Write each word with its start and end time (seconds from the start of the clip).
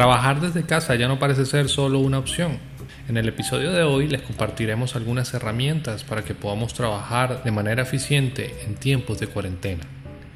Trabajar 0.00 0.40
desde 0.40 0.64
casa 0.64 0.94
ya 0.94 1.08
no 1.08 1.18
parece 1.18 1.44
ser 1.44 1.68
solo 1.68 1.98
una 1.98 2.18
opción. 2.18 2.58
En 3.06 3.18
el 3.18 3.28
episodio 3.28 3.70
de 3.70 3.82
hoy 3.82 4.08
les 4.08 4.22
compartiremos 4.22 4.96
algunas 4.96 5.34
herramientas 5.34 6.04
para 6.04 6.24
que 6.24 6.34
podamos 6.34 6.72
trabajar 6.72 7.44
de 7.44 7.50
manera 7.50 7.82
eficiente 7.82 8.64
en 8.64 8.76
tiempos 8.76 9.20
de 9.20 9.26
cuarentena. 9.26 9.84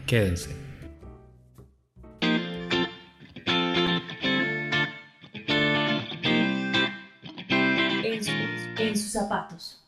Quédense. 0.06 0.54
En 8.77 8.95
sus, 8.95 9.12
zapatos. 9.12 9.81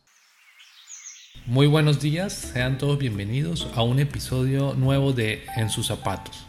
Muy 1.45 1.67
buenos 1.67 2.01
días, 2.01 2.33
sean 2.33 2.79
todos 2.79 2.97
bienvenidos 2.97 3.67
a 3.75 3.83
un 3.83 3.99
episodio 3.99 4.73
nuevo 4.73 5.13
de 5.13 5.45
En 5.55 5.69
sus 5.69 5.85
zapatos. 5.85 6.46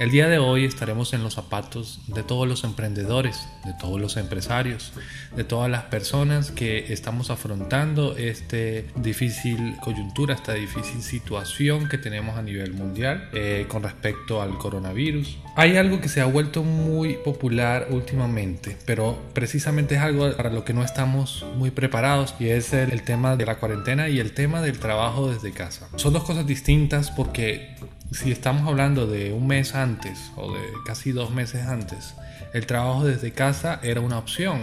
El 0.00 0.10
día 0.10 0.26
de 0.26 0.38
hoy 0.38 0.64
estaremos 0.64 1.12
en 1.12 1.22
los 1.22 1.34
zapatos 1.34 2.00
de 2.08 2.24
todos 2.24 2.48
los 2.48 2.64
emprendedores, 2.64 3.46
de 3.64 3.74
todos 3.74 4.00
los 4.00 4.16
empresarios, 4.16 4.92
de 5.36 5.44
todas 5.44 5.70
las 5.70 5.84
personas 5.84 6.50
que 6.50 6.92
estamos 6.92 7.30
afrontando 7.30 8.16
esta 8.16 8.56
difícil 8.96 9.76
coyuntura, 9.80 10.34
esta 10.34 10.54
difícil 10.54 11.00
situación 11.00 11.88
que 11.88 11.96
tenemos 11.96 12.36
a 12.36 12.42
nivel 12.42 12.72
mundial 12.72 13.28
eh, 13.32 13.66
con 13.68 13.84
respecto 13.84 14.42
al 14.42 14.58
coronavirus. 14.58 15.38
Hay 15.54 15.76
algo 15.76 16.00
que 16.00 16.08
se 16.08 16.20
ha 16.20 16.26
vuelto 16.26 16.64
muy 16.64 17.14
popular 17.14 17.86
últimamente, 17.90 18.76
pero 18.86 19.16
precisamente 19.32 19.94
es 19.94 20.00
algo 20.00 20.36
para 20.36 20.50
lo 20.50 20.64
que 20.64 20.72
no 20.72 20.82
estamos 20.82 21.46
muy 21.56 21.70
preparados 21.70 22.34
y 22.40 22.48
es 22.48 22.72
el, 22.72 22.90
el 22.90 23.04
tema 23.04 23.36
de 23.36 23.46
la 23.46 23.58
cuarentena 23.58 24.08
y 24.08 24.18
el 24.18 24.32
tema 24.32 24.60
del 24.60 24.80
trabajo 24.80 25.30
desde 25.30 25.52
casa. 25.52 25.88
Son 25.94 26.12
dos 26.12 26.24
cosas 26.24 26.48
distintas 26.48 27.12
porque 27.12 27.76
si 28.12 28.30
estamos 28.30 28.68
hablando 28.68 29.06
de 29.06 29.32
un 29.32 29.46
mes 29.46 29.74
antes 29.74 30.30
o 30.36 30.52
de 30.52 30.60
casi 30.84 31.12
dos 31.12 31.30
meses 31.30 31.66
antes, 31.66 32.14
el 32.52 32.66
trabajo 32.66 33.04
desde 33.04 33.32
casa 33.32 33.80
era 33.82 34.00
una 34.00 34.18
opción. 34.18 34.62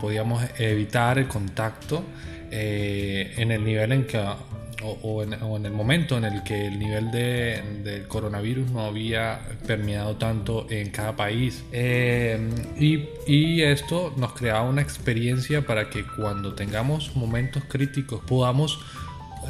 Podíamos 0.00 0.42
evitar 0.58 1.18
el 1.18 1.28
contacto 1.28 2.04
eh, 2.50 3.34
en 3.36 3.50
el 3.50 3.64
nivel 3.64 3.92
en 3.92 4.06
que 4.06 4.18
o, 4.84 5.22
en, 5.22 5.64
el 5.64 5.72
momento 5.72 6.18
en 6.18 6.24
el 6.24 6.42
que 6.42 6.66
el 6.66 6.78
nivel 6.78 7.10
de, 7.10 7.62
del 7.84 8.06
coronavirus 8.08 8.70
no 8.70 8.80
había 8.80 9.40
permeado 9.66 10.16
tanto 10.16 10.66
en 10.70 10.90
cada 10.90 11.14
país. 11.14 11.64
Eh, 11.72 12.50
y, 12.78 13.08
y, 13.26 13.62
esto 13.62 14.12
nos 14.16 14.32
creaba 14.32 14.62
una 14.62 14.82
experiencia 14.82 15.64
para 15.64 15.88
que 15.88 16.04
cuando 16.04 16.54
tengamos 16.54 17.14
momentos 17.16 17.62
críticos 17.68 18.22
podamos 18.26 18.80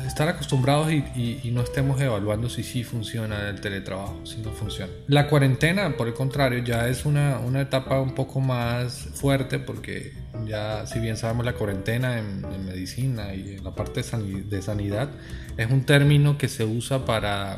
estar 0.07 0.29
acostumbrados 0.29 0.93
y, 0.93 1.51
no 1.53 1.61
estemos 1.61 2.01
evaluando 2.01 2.49
si 2.49 2.63
sí 2.63 2.83
funciona 2.83 3.51
el 3.51 3.61
teletrabajo, 3.61 4.25
si 4.25 4.39
no 4.39 4.51
funciona. 4.51 4.91
La 5.07 5.29
cuarentena, 5.29 5.97
por 5.97 6.09
el 6.09 6.15
contrario, 6.15 6.65
ya 6.65 6.89
es 6.89 7.05
una, 7.05 7.39
una 7.39 7.61
etapa 7.61 8.01
un 8.01 8.15
poco 8.15 8.41
más 8.41 9.09
fuerte 9.15 9.59
porque 9.59 10.13
ya, 10.47 10.87
si 10.87 10.99
bien 10.99 11.17
sabemos 11.17 11.45
la 11.45 11.53
cuarentena 11.53 12.19
en, 12.19 12.43
medicina 12.65 13.35
y 13.35 13.57
en 13.57 13.65
la 13.65 13.75
parte 13.75 14.03
de 14.03 14.63
sanidad, 14.63 15.11
es 15.57 15.71
un 15.71 15.85
término 15.85 16.39
que 16.39 16.49
se 16.49 16.65
usa 16.65 17.05
para, 17.05 17.57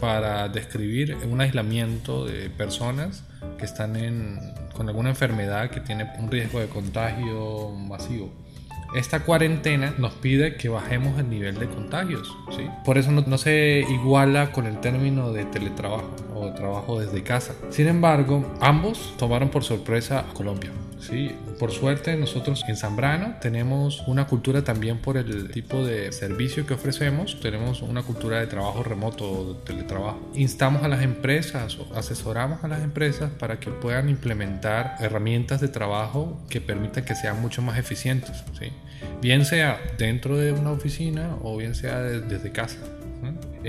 para 0.00 0.48
describir 0.48 1.16
un 1.30 1.40
aislamiento 1.40 2.24
de 2.24 2.48
personas 2.50 3.24
que 3.58 3.64
están 3.64 3.96
en, 3.96 4.38
con 4.72 4.88
alguna 4.88 5.10
enfermedad 5.10 5.70
que 5.70 5.80
tiene 5.80 6.10
un 6.18 6.30
riesgo 6.30 6.60
de 6.60 6.68
contagio 6.68 7.70
masivo. 7.70 8.45
Esta 8.94 9.20
cuarentena 9.20 9.94
nos 9.98 10.14
pide 10.14 10.56
que 10.56 10.68
bajemos 10.68 11.18
el 11.18 11.28
nivel 11.28 11.58
de 11.58 11.66
contagios, 11.66 12.34
¿sí? 12.56 12.66
Por 12.84 12.98
eso 12.98 13.10
no, 13.12 13.38
se 13.38 13.84
iguala 13.88 14.52
con 14.52 14.66
el 14.66 14.80
término 14.80 15.32
de 15.32 15.44
teletrabajo 15.44 16.10
trabajo 16.54 17.00
desde 17.00 17.22
casa. 17.22 17.54
Sin 17.70 17.88
embargo, 17.88 18.54
ambos 18.60 19.14
tomaron 19.18 19.48
por 19.48 19.64
sorpresa 19.64 20.20
a 20.20 20.34
Colombia. 20.34 20.70
Sí, 20.98 21.30
por 21.58 21.72
suerte 21.72 22.16
nosotros 22.16 22.64
en 22.68 22.76
Zambrano 22.76 23.34
tenemos 23.40 24.02
una 24.06 24.26
cultura 24.26 24.64
también 24.64 24.98
por 24.98 25.16
el 25.16 25.50
tipo 25.50 25.84
de 25.84 26.10
servicio 26.10 26.66
que 26.66 26.74
ofrecemos, 26.74 27.38
tenemos 27.40 27.82
una 27.82 28.02
cultura 28.02 28.40
de 28.40 28.46
trabajo 28.46 28.82
remoto 28.82 29.54
de 29.54 29.60
teletrabajo. 29.60 30.18
Instamos 30.34 30.82
a 30.82 30.88
las 30.88 31.02
empresas 31.02 31.78
o 31.78 31.94
asesoramos 31.94 32.64
a 32.64 32.68
las 32.68 32.82
empresas 32.82 33.30
para 33.30 33.60
que 33.60 33.70
puedan 33.70 34.08
implementar 34.08 34.96
herramientas 34.98 35.60
de 35.60 35.68
trabajo 35.68 36.40
que 36.48 36.60
permitan 36.60 37.04
que 37.04 37.14
sean 37.14 37.40
mucho 37.40 37.62
más 37.62 37.78
eficientes, 37.78 38.42
¿sí? 38.58 38.72
bien 39.20 39.44
sea 39.44 39.78
dentro 39.98 40.36
de 40.36 40.52
una 40.52 40.72
oficina 40.72 41.36
o 41.42 41.56
bien 41.56 41.74
sea 41.74 42.00
desde 42.00 42.52
casa. 42.52 42.78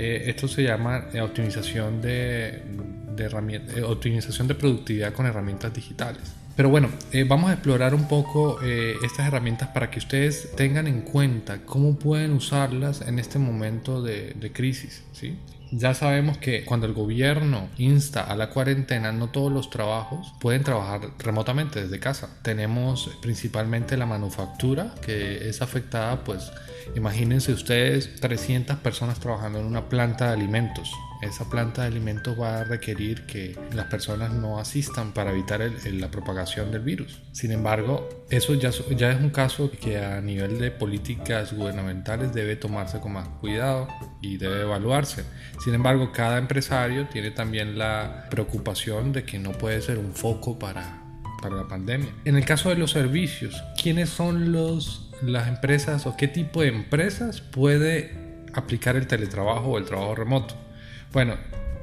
Eh, 0.00 0.30
esto 0.30 0.46
se 0.46 0.62
llama 0.62 1.06
eh, 1.12 1.20
optimización 1.20 2.00
de, 2.00 2.62
de 3.16 3.24
eh, 3.74 3.82
optimización 3.82 4.46
de 4.46 4.54
productividad 4.54 5.12
con 5.12 5.26
herramientas 5.26 5.74
digitales. 5.74 6.22
Pero 6.58 6.70
bueno, 6.70 6.90
eh, 7.12 7.22
vamos 7.22 7.50
a 7.50 7.52
explorar 7.52 7.94
un 7.94 8.08
poco 8.08 8.60
eh, 8.64 8.96
estas 9.04 9.28
herramientas 9.28 9.68
para 9.68 9.92
que 9.92 10.00
ustedes 10.00 10.56
tengan 10.56 10.88
en 10.88 11.02
cuenta 11.02 11.64
cómo 11.64 11.96
pueden 11.96 12.32
usarlas 12.32 13.00
en 13.02 13.20
este 13.20 13.38
momento 13.38 14.02
de, 14.02 14.32
de 14.34 14.50
crisis. 14.50 15.04
¿sí? 15.12 15.38
Ya 15.70 15.94
sabemos 15.94 16.36
que 16.38 16.64
cuando 16.64 16.86
el 16.86 16.94
gobierno 16.94 17.68
insta 17.78 18.24
a 18.24 18.34
la 18.34 18.50
cuarentena, 18.50 19.12
no 19.12 19.28
todos 19.28 19.52
los 19.52 19.70
trabajos 19.70 20.34
pueden 20.40 20.64
trabajar 20.64 21.12
remotamente 21.20 21.80
desde 21.80 22.00
casa. 22.00 22.28
Tenemos 22.42 23.08
principalmente 23.22 23.96
la 23.96 24.06
manufactura 24.06 24.96
que 25.00 25.48
es 25.48 25.62
afectada, 25.62 26.24
pues 26.24 26.50
imagínense 26.96 27.52
ustedes 27.52 28.16
300 28.16 28.78
personas 28.78 29.20
trabajando 29.20 29.60
en 29.60 29.66
una 29.66 29.88
planta 29.88 30.26
de 30.26 30.32
alimentos 30.32 30.92
esa 31.22 31.48
planta 31.50 31.82
de 31.82 31.88
alimentos 31.88 32.38
va 32.38 32.60
a 32.60 32.64
requerir 32.64 33.26
que 33.26 33.56
las 33.72 33.86
personas 33.86 34.32
no 34.32 34.58
asistan 34.58 35.12
para 35.12 35.32
evitar 35.32 35.60
la 35.60 36.10
propagación 36.10 36.70
del 36.70 36.82
virus. 36.82 37.20
Sin 37.32 37.50
embargo, 37.50 38.08
eso 38.30 38.54
ya, 38.54 38.70
ya 38.96 39.10
es 39.10 39.20
un 39.20 39.30
caso 39.30 39.70
que 39.70 39.98
a 39.98 40.20
nivel 40.20 40.58
de 40.58 40.70
políticas 40.70 41.52
gubernamentales 41.52 42.32
debe 42.32 42.56
tomarse 42.56 43.00
con 43.00 43.12
más 43.12 43.28
cuidado 43.40 43.88
y 44.20 44.36
debe 44.36 44.62
evaluarse. 44.62 45.24
Sin 45.62 45.74
embargo, 45.74 46.12
cada 46.12 46.38
empresario 46.38 47.08
tiene 47.08 47.30
también 47.30 47.78
la 47.78 48.26
preocupación 48.30 49.12
de 49.12 49.24
que 49.24 49.38
no 49.38 49.52
puede 49.52 49.80
ser 49.82 49.98
un 49.98 50.12
foco 50.12 50.58
para, 50.58 51.02
para 51.42 51.56
la 51.56 51.66
pandemia. 51.66 52.10
En 52.24 52.36
el 52.36 52.44
caso 52.44 52.68
de 52.68 52.76
los 52.76 52.92
servicios, 52.92 53.62
¿quiénes 53.80 54.08
son 54.08 54.52
los, 54.52 55.10
las 55.22 55.48
empresas 55.48 56.06
o 56.06 56.16
qué 56.16 56.28
tipo 56.28 56.62
de 56.62 56.68
empresas 56.68 57.40
puede 57.40 58.44
aplicar 58.54 58.96
el 58.96 59.06
teletrabajo 59.06 59.70
o 59.70 59.78
el 59.78 59.84
trabajo 59.84 60.14
remoto? 60.14 60.67
Bueno, 61.12 61.36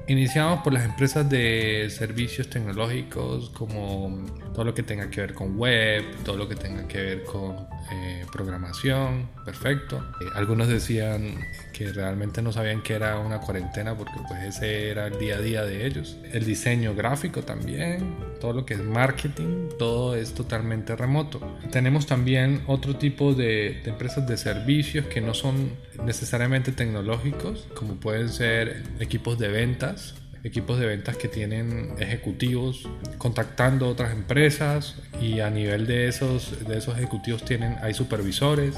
iniciamos 0.07 0.61
por 0.61 0.73
las 0.73 0.85
empresas 0.85 1.27
de 1.29 1.87
servicios 1.89 2.49
tecnológicos 2.49 3.49
como 3.49 4.23
todo 4.55 4.63
lo 4.63 4.73
que 4.73 4.83
tenga 4.83 5.09
que 5.09 5.19
ver 5.19 5.33
con 5.33 5.57
web, 5.57 6.05
todo 6.23 6.37
lo 6.37 6.47
que 6.47 6.55
tenga 6.55 6.87
que 6.87 7.01
ver 7.01 7.23
con 7.23 7.67
eh, 7.91 8.25
programación, 8.31 9.29
perfecto. 9.43 9.97
Eh, 10.21 10.25
algunos 10.33 10.69
decían 10.69 11.35
que 11.73 11.91
realmente 11.91 12.41
no 12.41 12.53
sabían 12.53 12.81
que 12.81 12.93
era 12.93 13.19
una 13.19 13.39
cuarentena 13.41 13.95
porque 13.97 14.13
pues 14.29 14.41
ese 14.43 14.89
era 14.89 15.07
el 15.07 15.19
día 15.19 15.35
a 15.35 15.41
día 15.41 15.65
de 15.65 15.85
ellos. 15.85 16.15
El 16.31 16.45
diseño 16.45 16.95
gráfico 16.95 17.41
también, 17.41 18.15
todo 18.39 18.53
lo 18.53 18.65
que 18.65 18.75
es 18.75 18.83
marketing, 18.83 19.67
todo 19.77 20.15
es 20.15 20.33
totalmente 20.33 20.95
remoto. 20.95 21.41
Tenemos 21.71 22.07
también 22.07 22.63
otro 22.65 22.95
tipo 22.95 23.33
de, 23.33 23.81
de 23.83 23.89
empresas 23.89 24.25
de 24.25 24.37
servicios 24.37 25.05
que 25.07 25.19
no 25.19 25.33
son 25.33 25.71
necesariamente 26.05 26.71
tecnológicos, 26.71 27.67
como 27.75 27.95
pueden 27.95 28.29
ser 28.29 28.83
equipos 29.01 29.37
de 29.37 29.49
ventas, 29.49 30.15
equipos 30.45 30.79
de 30.79 30.85
ventas 30.85 31.17
que 31.17 31.27
tienen 31.27 31.95
ejecutivos 31.97 32.87
contactando 33.17 33.89
otras 33.89 34.13
empresas 34.13 34.95
y 35.19 35.39
a 35.39 35.49
nivel 35.49 35.87
de 35.87 36.07
esos, 36.07 36.65
de 36.67 36.77
esos 36.77 36.95
ejecutivos 36.97 37.43
tienen, 37.43 37.77
hay 37.81 37.95
supervisores. 37.95 38.75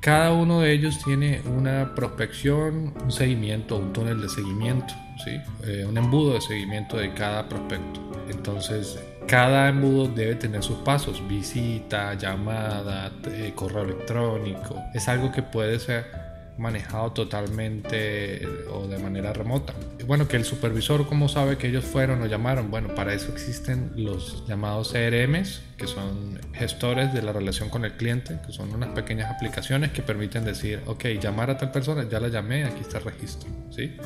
Cada 0.00 0.32
uno 0.32 0.60
de 0.60 0.72
ellos 0.72 0.98
tiene 1.04 1.42
una 1.44 1.94
prospección, 1.94 2.94
un 3.02 3.12
seguimiento, 3.12 3.76
un 3.76 3.92
túnel 3.92 4.20
de 4.22 4.28
seguimiento, 4.30 4.94
¿sí? 5.24 5.38
Eh, 5.66 5.84
un 5.86 5.98
embudo 5.98 6.34
de 6.34 6.40
seguimiento 6.40 6.96
de 6.96 7.12
cada 7.12 7.48
prospecto. 7.48 8.00
Entonces, 8.30 8.98
cada 9.26 9.68
embudo 9.68 10.08
debe 10.08 10.36
tener 10.36 10.62
sus 10.62 10.78
pasos, 10.78 11.22
visita, 11.28 12.14
llamada, 12.14 13.12
eh, 13.26 13.52
correo 13.54 13.82
electrónico. 13.82 14.82
Es 14.94 15.06
algo 15.08 15.32
que 15.32 15.42
puede 15.42 15.78
ser 15.80 16.27
manejado 16.58 17.12
totalmente 17.12 18.42
eh, 18.42 18.48
o 18.70 18.86
de 18.86 18.98
manera 18.98 19.32
remota. 19.32 19.74
Bueno, 20.06 20.26
que 20.26 20.36
el 20.36 20.44
supervisor, 20.44 21.06
¿cómo 21.06 21.28
sabe 21.28 21.58
que 21.58 21.68
ellos 21.68 21.84
fueron 21.84 22.22
o 22.22 22.26
llamaron? 22.26 22.70
Bueno, 22.70 22.94
para 22.94 23.14
eso 23.14 23.30
existen 23.32 23.92
los 23.96 24.44
llamados 24.46 24.92
CRMs, 24.92 25.62
que 25.76 25.86
son 25.86 26.40
gestores 26.54 27.12
de 27.12 27.22
la 27.22 27.32
relación 27.32 27.68
con 27.68 27.84
el 27.84 27.92
cliente, 27.92 28.38
que 28.46 28.52
son 28.52 28.74
unas 28.74 28.90
pequeñas 28.90 29.30
aplicaciones 29.30 29.92
que 29.92 30.02
permiten 30.02 30.44
decir, 30.44 30.80
ok, 30.86 31.04
llamar 31.20 31.50
a 31.50 31.58
tal 31.58 31.70
persona, 31.70 32.08
ya 32.08 32.20
la 32.20 32.28
llamé, 32.28 32.64
aquí 32.64 32.80
está 32.80 32.98
el 32.98 33.04
registro, 33.04 33.48
¿sí? 33.70 33.96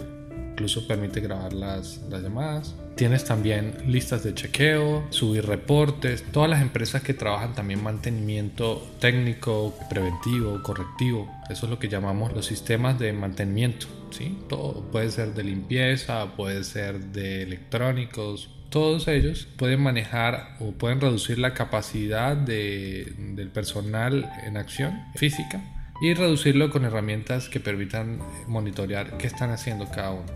Incluso 0.63 0.87
permite 0.87 1.21
grabar 1.21 1.53
las, 1.53 2.01
las, 2.09 2.23
llamadas. 2.23 2.77
Tienes 2.95 3.25
también 3.25 3.75
listas 3.89 4.23
de 4.23 4.33
chequeo, 4.33 5.05
subir 5.11 5.45
reportes. 5.45 6.23
Todas 6.31 6.49
las 6.49 6.63
empresas 6.63 7.03
que 7.03 7.15
trabajan 7.15 7.53
también 7.53 7.83
mantenimiento 7.83 8.81
técnico, 9.01 9.75
preventivo, 9.91 10.63
correctivo. 10.63 11.29
Eso 11.51 11.67
es 11.67 11.71
lo 11.71 11.81
que 11.81 11.89
llamamos 11.89 12.33
los 12.33 12.47
sistemas 12.47 12.97
de 13.01 13.13
mantenimiento. 13.13 13.89
¿sí? 14.11 14.39
Todo 14.49 14.89
puede 14.93 15.11
ser 15.11 15.35
de 15.35 15.43
limpieza, 15.43 16.37
puede 16.37 16.63
ser 16.63 17.07
de 17.07 17.43
electrónicos, 17.43 18.49
todos 18.71 19.09
ellos 19.09 19.49
pueden 19.57 19.83
manejar 19.83 20.57
o 20.61 20.71
pueden 20.71 21.01
reducir 21.01 21.41
la 21.41 21.55
capacidad 21.55 22.37
del 22.37 23.51
personal 23.53 24.31
en 24.47 24.57
acción 24.57 24.99
física 25.17 25.61
y 26.03 26.15
reducirlo 26.15 26.69
con 26.69 26.85
herramientas 26.85 27.49
que 27.49 27.61
permitan 27.61 28.19
monitorear 28.49 29.17
qué 29.19 29.29
están 29.29 29.51
haciendo 29.51 29.89
cada 29.89 30.11
uno. 30.11 30.27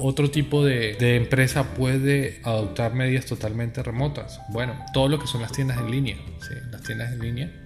Otro 0.00 0.30
tipo 0.30 0.64
de, 0.64 1.16
empresa 1.16 1.74
puede 1.74 2.40
adoptar 2.44 2.94
medidas 2.94 3.26
totalmente 3.26 3.82
remotas. 3.82 4.40
Bueno, 4.48 4.74
todo 4.94 5.08
lo 5.08 5.18
que 5.18 5.26
son 5.26 5.42
las 5.42 5.52
tiendas 5.52 5.78
en 5.78 5.90
línea. 5.90 6.16
Las 6.70 6.82
tiendas 6.82 7.12
en 7.12 7.18
línea 7.20 7.65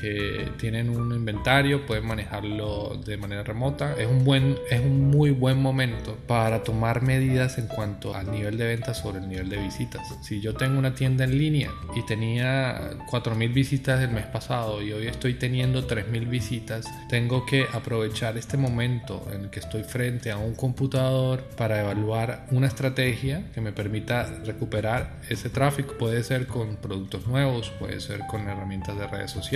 que 0.00 0.50
tienen 0.58 0.88
un 0.90 1.12
inventario, 1.14 1.84
pueden 1.86 2.06
manejarlo 2.06 3.00
de 3.04 3.16
manera 3.16 3.42
remota. 3.42 3.94
Es 3.98 4.06
un, 4.06 4.24
buen, 4.24 4.56
es 4.70 4.80
un 4.80 5.10
muy 5.10 5.30
buen 5.30 5.60
momento 5.60 6.16
para 6.26 6.62
tomar 6.62 7.02
medidas 7.02 7.58
en 7.58 7.66
cuanto 7.66 8.14
al 8.14 8.30
nivel 8.30 8.56
de 8.56 8.66
ventas 8.66 8.98
sobre 8.98 9.18
el 9.18 9.28
nivel 9.28 9.48
de 9.50 9.58
visitas. 9.58 10.02
Si 10.22 10.40
yo 10.40 10.54
tengo 10.54 10.78
una 10.78 10.94
tienda 10.94 11.24
en 11.24 11.36
línea 11.36 11.70
y 11.94 12.04
tenía 12.06 12.92
4.000 13.10 13.52
visitas 13.52 14.00
el 14.00 14.10
mes 14.10 14.26
pasado 14.26 14.82
y 14.82 14.92
hoy 14.92 15.06
estoy 15.06 15.34
teniendo 15.34 15.86
3.000 15.86 16.28
visitas, 16.28 16.86
tengo 17.08 17.44
que 17.44 17.66
aprovechar 17.72 18.36
este 18.38 18.56
momento 18.56 19.26
en 19.32 19.42
el 19.42 19.50
que 19.50 19.60
estoy 19.60 19.82
frente 19.82 20.30
a 20.30 20.38
un 20.38 20.54
computador 20.54 21.42
para 21.56 21.80
evaluar 21.80 22.46
una 22.50 22.66
estrategia 22.66 23.50
que 23.52 23.60
me 23.60 23.72
permita 23.72 24.24
recuperar 24.44 25.20
ese 25.28 25.50
tráfico. 25.50 25.94
Puede 25.98 26.22
ser 26.22 26.46
con 26.46 26.76
productos 26.76 27.26
nuevos, 27.26 27.70
puede 27.78 28.00
ser 28.00 28.20
con 28.28 28.48
herramientas 28.48 28.96
de 28.96 29.06
redes 29.06 29.30
sociales, 29.30 29.49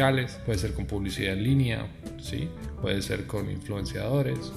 puede 0.45 0.59
ser 0.59 0.73
con 0.73 0.87
publicidad 0.87 1.35
en 1.35 1.45
línea, 1.45 1.87
¿sí? 2.21 2.49
puede 2.81 3.01
ser 3.03 3.27
con 3.27 3.51
influenciadores. 3.51 4.53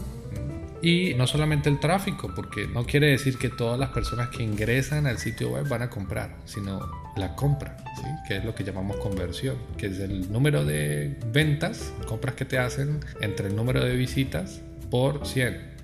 Y 0.81 1.13
no 1.15 1.25
solamente 1.25 1.69
el 1.69 1.79
tráfico, 1.79 2.31
porque 2.35 2.67
no 2.67 2.85
quiere 2.85 3.07
decir 3.07 3.37
que 3.37 3.49
todas 3.49 3.79
las 3.79 3.89
personas 3.89 4.29
que 4.29 4.43
ingresan 4.43 5.07
al 5.07 5.17
sitio 5.17 5.49
web 5.49 5.67
van 5.67 5.81
a 5.81 5.89
comprar, 5.89 6.37
sino 6.45 6.79
la 7.15 7.35
compra, 7.35 7.77
¿sí? 7.95 8.07
que 8.27 8.37
es 8.37 8.45
lo 8.45 8.53
que 8.53 8.63
llamamos 8.63 8.97
conversión, 8.97 9.57
que 9.77 9.87
es 9.87 9.99
el 9.99 10.31
número 10.31 10.65
de 10.65 11.17
ventas, 11.31 11.93
compras 12.07 12.35
que 12.35 12.45
te 12.45 12.57
hacen 12.57 12.99
entre 13.21 13.47
el 13.47 13.55
número 13.55 13.83
de 13.83 13.95
visitas 13.95 14.61
por 14.89 15.25
100. 15.25 15.77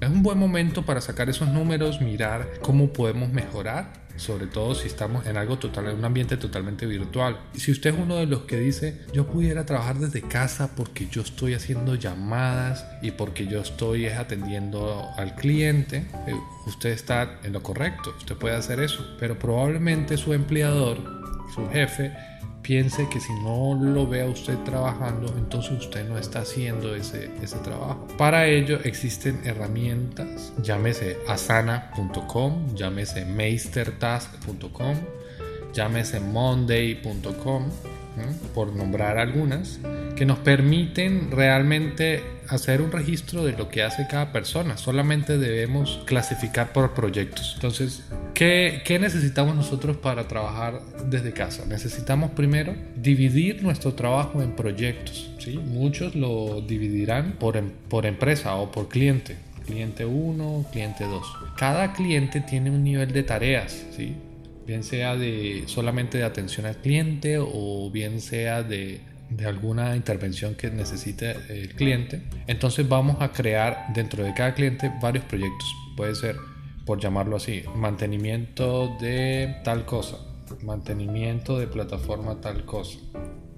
Es 0.00 0.08
un 0.08 0.22
buen 0.22 0.38
momento 0.38 0.84
para 0.84 1.00
sacar 1.00 1.30
esos 1.30 1.48
números, 1.48 2.00
mirar 2.02 2.46
cómo 2.60 2.92
podemos 2.92 3.30
mejorar 3.32 4.05
sobre 4.16 4.46
todo 4.46 4.74
si 4.74 4.86
estamos 4.86 5.26
en 5.26 5.36
algo 5.36 5.58
total, 5.58 5.88
en 5.88 5.98
un 5.98 6.04
ambiente 6.04 6.36
totalmente 6.36 6.86
virtual. 6.86 7.38
Y 7.54 7.60
si 7.60 7.72
usted 7.72 7.94
es 7.94 8.00
uno 8.00 8.16
de 8.16 8.26
los 8.26 8.42
que 8.42 8.58
dice, 8.58 9.00
yo 9.12 9.26
pudiera 9.26 9.66
trabajar 9.66 9.98
desde 9.98 10.22
casa 10.22 10.74
porque 10.74 11.08
yo 11.10 11.22
estoy 11.22 11.54
haciendo 11.54 11.94
llamadas 11.94 12.86
y 13.02 13.12
porque 13.12 13.46
yo 13.46 13.60
estoy 13.60 14.06
atendiendo 14.06 15.08
al 15.16 15.34
cliente, 15.34 16.06
eh, 16.26 16.34
usted 16.66 16.90
está 16.90 17.40
en 17.42 17.52
lo 17.52 17.62
correcto, 17.62 18.14
usted 18.18 18.36
puede 18.36 18.56
hacer 18.56 18.80
eso, 18.80 19.16
pero 19.18 19.38
probablemente 19.38 20.16
su 20.16 20.32
empleador, 20.32 20.98
su 21.54 21.68
jefe, 21.68 22.12
piense 22.66 23.08
que 23.08 23.20
si 23.20 23.32
no 23.32 23.78
lo 23.80 24.08
ve 24.08 24.22
a 24.22 24.26
usted 24.26 24.58
trabajando, 24.64 25.32
entonces 25.38 25.70
usted 25.70 26.08
no 26.08 26.18
está 26.18 26.40
haciendo 26.40 26.96
ese, 26.96 27.30
ese 27.40 27.58
trabajo. 27.58 28.08
Para 28.18 28.48
ello 28.48 28.80
existen 28.82 29.40
herramientas, 29.44 30.52
llámese 30.60 31.16
asana.com, 31.28 32.74
llámese 32.74 33.24
meistertask.com, 33.24 34.96
llámese 35.72 36.18
monday.com, 36.18 37.70
por 38.52 38.74
nombrar 38.74 39.18
algunas, 39.18 39.78
que 40.16 40.26
nos 40.26 40.38
permiten 40.38 41.30
realmente 41.30 42.22
hacer 42.48 42.80
un 42.80 42.90
registro 42.90 43.44
de 43.44 43.52
lo 43.52 43.68
que 43.68 43.82
hace 43.82 44.06
cada 44.08 44.32
persona. 44.32 44.76
Solamente 44.76 45.38
debemos 45.38 46.00
clasificar 46.06 46.72
por 46.72 46.94
proyectos. 46.94 47.52
Entonces, 47.54 48.02
¿qué, 48.34 48.82
necesitamos 49.00 49.54
nosotros 49.54 49.96
para 49.98 50.26
trabajar 50.26 50.80
desde 51.08 51.32
casa? 51.32 51.64
Necesitamos 51.66 52.30
primero 52.30 52.74
dividir 52.96 53.62
nuestro 53.62 53.94
trabajo 53.94 54.42
en 54.42 54.56
proyectos. 54.56 55.30
¿sí? 55.38 55.58
Muchos 55.58 56.14
lo 56.16 56.62
dividirán 56.62 57.32
por, 57.38 57.56
em, 57.56 57.70
por 57.88 58.06
empresa 58.06 58.54
o 58.56 58.72
por 58.72 58.88
cliente. 58.88 59.36
Cliente 59.66 60.06
1, 60.06 60.66
cliente 60.72 61.04
2. 61.04 61.26
Cada 61.56 61.92
cliente 61.92 62.40
tiene 62.40 62.70
un 62.70 62.84
nivel 62.84 63.12
de 63.12 63.22
tareas, 63.22 63.84
¿sí? 63.96 64.14
bien 64.64 64.82
sea 64.82 65.16
de 65.16 65.64
solamente 65.66 66.18
de 66.18 66.24
atención 66.24 66.66
al 66.66 66.76
cliente 66.76 67.38
o 67.38 67.88
bien 67.90 68.20
sea 68.20 68.62
de, 68.64 69.00
de 69.30 69.46
alguna 69.46 69.96
intervención 69.96 70.54
que 70.54 70.70
necesite 70.70 71.36
el 71.48 71.74
cliente. 71.74 72.22
Entonces 72.46 72.88
vamos 72.88 73.16
a 73.20 73.32
crear 73.32 73.86
dentro 73.94 74.24
de 74.24 74.34
cada 74.34 74.54
cliente 74.54 74.92
varios 75.00 75.24
proyectos. 75.24 75.74
Puede 75.96 76.14
ser, 76.14 76.36
por 76.84 77.00
llamarlo 77.00 77.36
así, 77.36 77.62
mantenimiento 77.74 78.96
de 79.00 79.56
tal 79.64 79.84
cosa, 79.84 80.18
mantenimiento 80.62 81.58
de 81.58 81.66
plataforma 81.66 82.40
tal 82.40 82.64
cosa. 82.64 82.98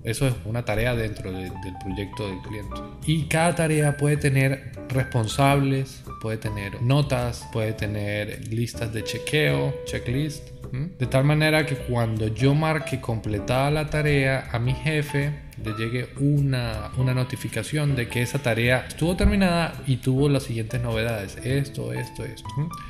Eso 0.05 0.27
es 0.27 0.35
una 0.45 0.65
tarea 0.65 0.95
dentro 0.95 1.31
del 1.33 1.53
proyecto 1.83 2.29
del 2.29 2.39
cliente. 2.39 2.77
Y 3.05 3.25
cada 3.25 3.55
tarea 3.55 3.97
puede 3.97 4.17
tener 4.17 4.73
responsables, 4.89 6.03
puede 6.23 6.39
tener 6.39 6.81
notas, 6.81 7.47
puede 7.53 7.73
tener 7.73 8.49
listas 8.49 8.93
de 8.93 9.05
chequeo, 9.05 9.75
checklist 9.85 10.59
de 10.73 11.07
tal 11.07 11.25
manera 11.25 11.65
que 11.65 11.77
cuando 11.77 12.29
yo 12.29 12.55
marque 12.55 13.01
completada 13.01 13.71
la 13.71 13.89
tarea 13.89 14.49
a 14.53 14.59
mi 14.59 14.75
jefe, 14.75 15.48
le 15.65 15.73
llegue 15.75 16.09
una, 16.21 16.91
una 16.97 17.15
notificación 17.15 17.97
de 17.97 18.09
que 18.09 18.23
esa 18.23 18.39
tarea 18.41 18.87
estuvo 18.89 19.17
terminada 19.17 19.75
y 19.87 19.97
tuvo 19.97 20.29
las 20.29 20.45
siguientes 20.45 20.81
novedades. 20.81 21.37
Esto, 21.45 21.93
esto, 21.93 22.25
esto. 22.25 22.49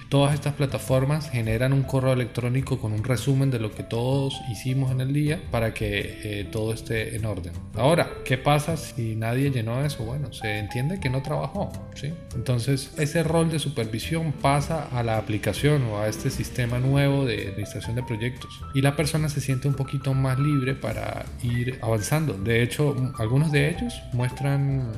Todas 0.09 0.35
estas 0.35 0.55
plataformas 0.55 1.31
generan 1.31 1.73
un 1.73 1.83
correo 1.83 2.15
electrónico 2.15 2.79
con 2.79 2.93
un 2.93 3.05
resumen 3.05 3.51
de 3.51 3.59
lo 3.59 3.73
que 3.73 3.83
todos 3.83 4.41
hicimos 4.51 4.91
en 4.91 5.03
el 5.03 5.13
día 5.13 5.41
para 5.51 5.75
que 5.75 6.21
eh, 6.25 6.49
todo 6.51 6.73
esté 6.73 7.17
en 7.17 7.27
orden. 7.27 7.53
Ahora, 7.75 8.09
¿qué 8.25 8.39
pasa 8.39 8.77
si 8.77 9.15
nadie 9.17 9.51
llenó 9.51 9.85
eso? 9.85 10.05
Bueno, 10.05 10.33
se 10.33 10.59
entiende 10.59 10.99
que 10.99 11.11
no 11.11 11.23
trabajó. 11.23 11.71
¿sí? 11.95 12.15
Entonces, 12.35 12.95
ese 12.99 13.23
rol 13.23 13.51
de 13.51 13.59
supervisión 13.59 14.33
pasa 14.33 14.89
a 14.93 15.03
la 15.03 15.19
aplicación 15.19 15.83
o 15.85 15.99
a 15.99 16.09
este 16.09 16.31
sistema 16.31 16.79
nuevo 16.79 17.27
de 17.27 17.49
administración 17.49 17.97
de 17.97 18.03
proyectos. 18.03 18.51
Y 18.75 18.81
la 18.81 18.97
persona 18.97 19.29
se 19.29 19.41
siente 19.41 19.69
un 19.69 19.75
poquito 19.75 20.15
más 20.15 20.39
libre 20.39 20.75
para 20.75 21.27
ir 21.43 21.79
avanzando. 21.83 22.35
De 22.35 22.58
de 22.59 22.65
hecho, 22.65 23.13
algunos 23.19 23.53
de 23.53 23.71
ellos 23.71 24.03
muestran 24.13 24.91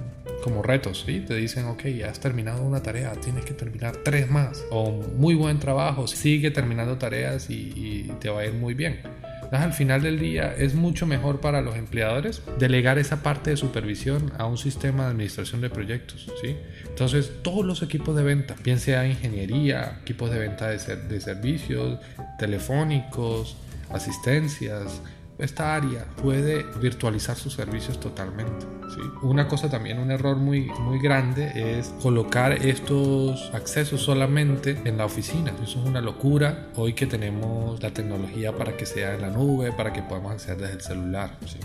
como 0.42 0.62
retos, 0.62 1.04
¿sí? 1.04 1.20
Te 1.20 1.34
dicen, 1.34 1.66
ok, 1.66 1.88
ya 1.88 2.08
has 2.08 2.18
terminado 2.18 2.62
una 2.62 2.82
tarea, 2.82 3.12
tienes 3.12 3.44
que 3.44 3.52
terminar 3.52 3.98
tres 3.98 4.30
más. 4.30 4.64
O 4.70 4.90
muy 4.90 5.34
buen 5.34 5.58
trabajo, 5.58 6.06
sigue 6.06 6.50
terminando 6.50 6.96
tareas 6.96 7.50
y, 7.50 8.10
te 8.18 8.30
va 8.30 8.40
a 8.40 8.46
ir 8.46 8.54
muy 8.54 8.72
bien. 8.72 9.00
Entonces, 9.34 9.60
al 9.60 9.74
final 9.74 10.00
del 10.00 10.18
día 10.18 10.54
es 10.56 10.74
mucho 10.74 11.06
mejor 11.06 11.40
para 11.40 11.60
los 11.60 11.76
empleadores 11.76 12.40
delegar 12.58 12.98
esa 12.98 13.22
parte 13.22 13.50
de 13.50 13.58
supervisión 13.58 14.32
a 14.38 14.46
un 14.46 14.56
sistema 14.56 15.05
de 15.05 15.10
administración 15.10 15.60
de 15.60 15.69
proyectos, 15.69 16.32
¿sí? 16.40 16.56
Entonces, 16.88 17.31
todos 17.43 17.67
los 17.67 17.82
equipos 17.82 18.17
de 18.17 18.22
venta, 18.22 18.56
bien 18.64 18.79
sea 18.79 19.06
ingeniería, 19.06 19.98
equipos 20.00 20.31
de 20.31 20.38
venta 20.38 20.69
de, 20.69 20.79
de 20.79 21.20
servicios, 21.20 21.98
telefónicos, 22.38 23.58
asistencias, 23.90 25.02
esta 25.41 25.75
área 25.75 26.05
puede 26.23 26.65
virtualizar 26.81 27.37
sus 27.37 27.55
servicios 27.55 27.99
totalmente. 27.99 28.67
¿sí? 28.94 29.01
Una 29.23 29.49
cosa 29.49 29.70
también, 29.70 29.99
un 29.99 30.11
error 30.11 30.37
muy, 30.37 30.67
muy 30.81 31.01
grande 31.01 31.53
es 31.55 31.89
colocar 32.03 32.53
estos 32.53 33.51
accesos 33.55 34.03
solamente 34.03 34.81
en 34.85 34.99
la 34.99 35.06
oficina. 35.06 35.53
Eso 35.63 35.81
es 35.81 35.87
una 35.87 36.01
locura 36.01 36.69
hoy 36.77 36.93
que 36.93 37.06
tenemos 37.06 37.82
la 37.82 37.91
tecnología 37.91 38.53
para 38.53 38.77
que 38.77 38.87
sea 38.87 39.15
en 39.15 39.23
la 39.23 39.31
nube, 39.31 39.73
para 39.73 39.93
que 39.93 40.03
podamos 40.03 40.32
acceder 40.32 40.59
desde 40.59 40.75
el 40.75 40.81
celular. 40.81 41.39
¿sí? 41.47 41.59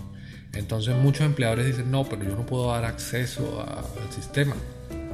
Entonces 0.53 0.95
muchos 0.95 1.25
empleadores 1.25 1.65
dicen, 1.65 1.91
no, 1.91 2.05
pero 2.05 2.23
yo 2.23 2.35
no 2.35 2.45
puedo 2.45 2.71
dar 2.71 2.85
acceso 2.85 3.61
al 3.61 4.11
sistema. 4.11 4.55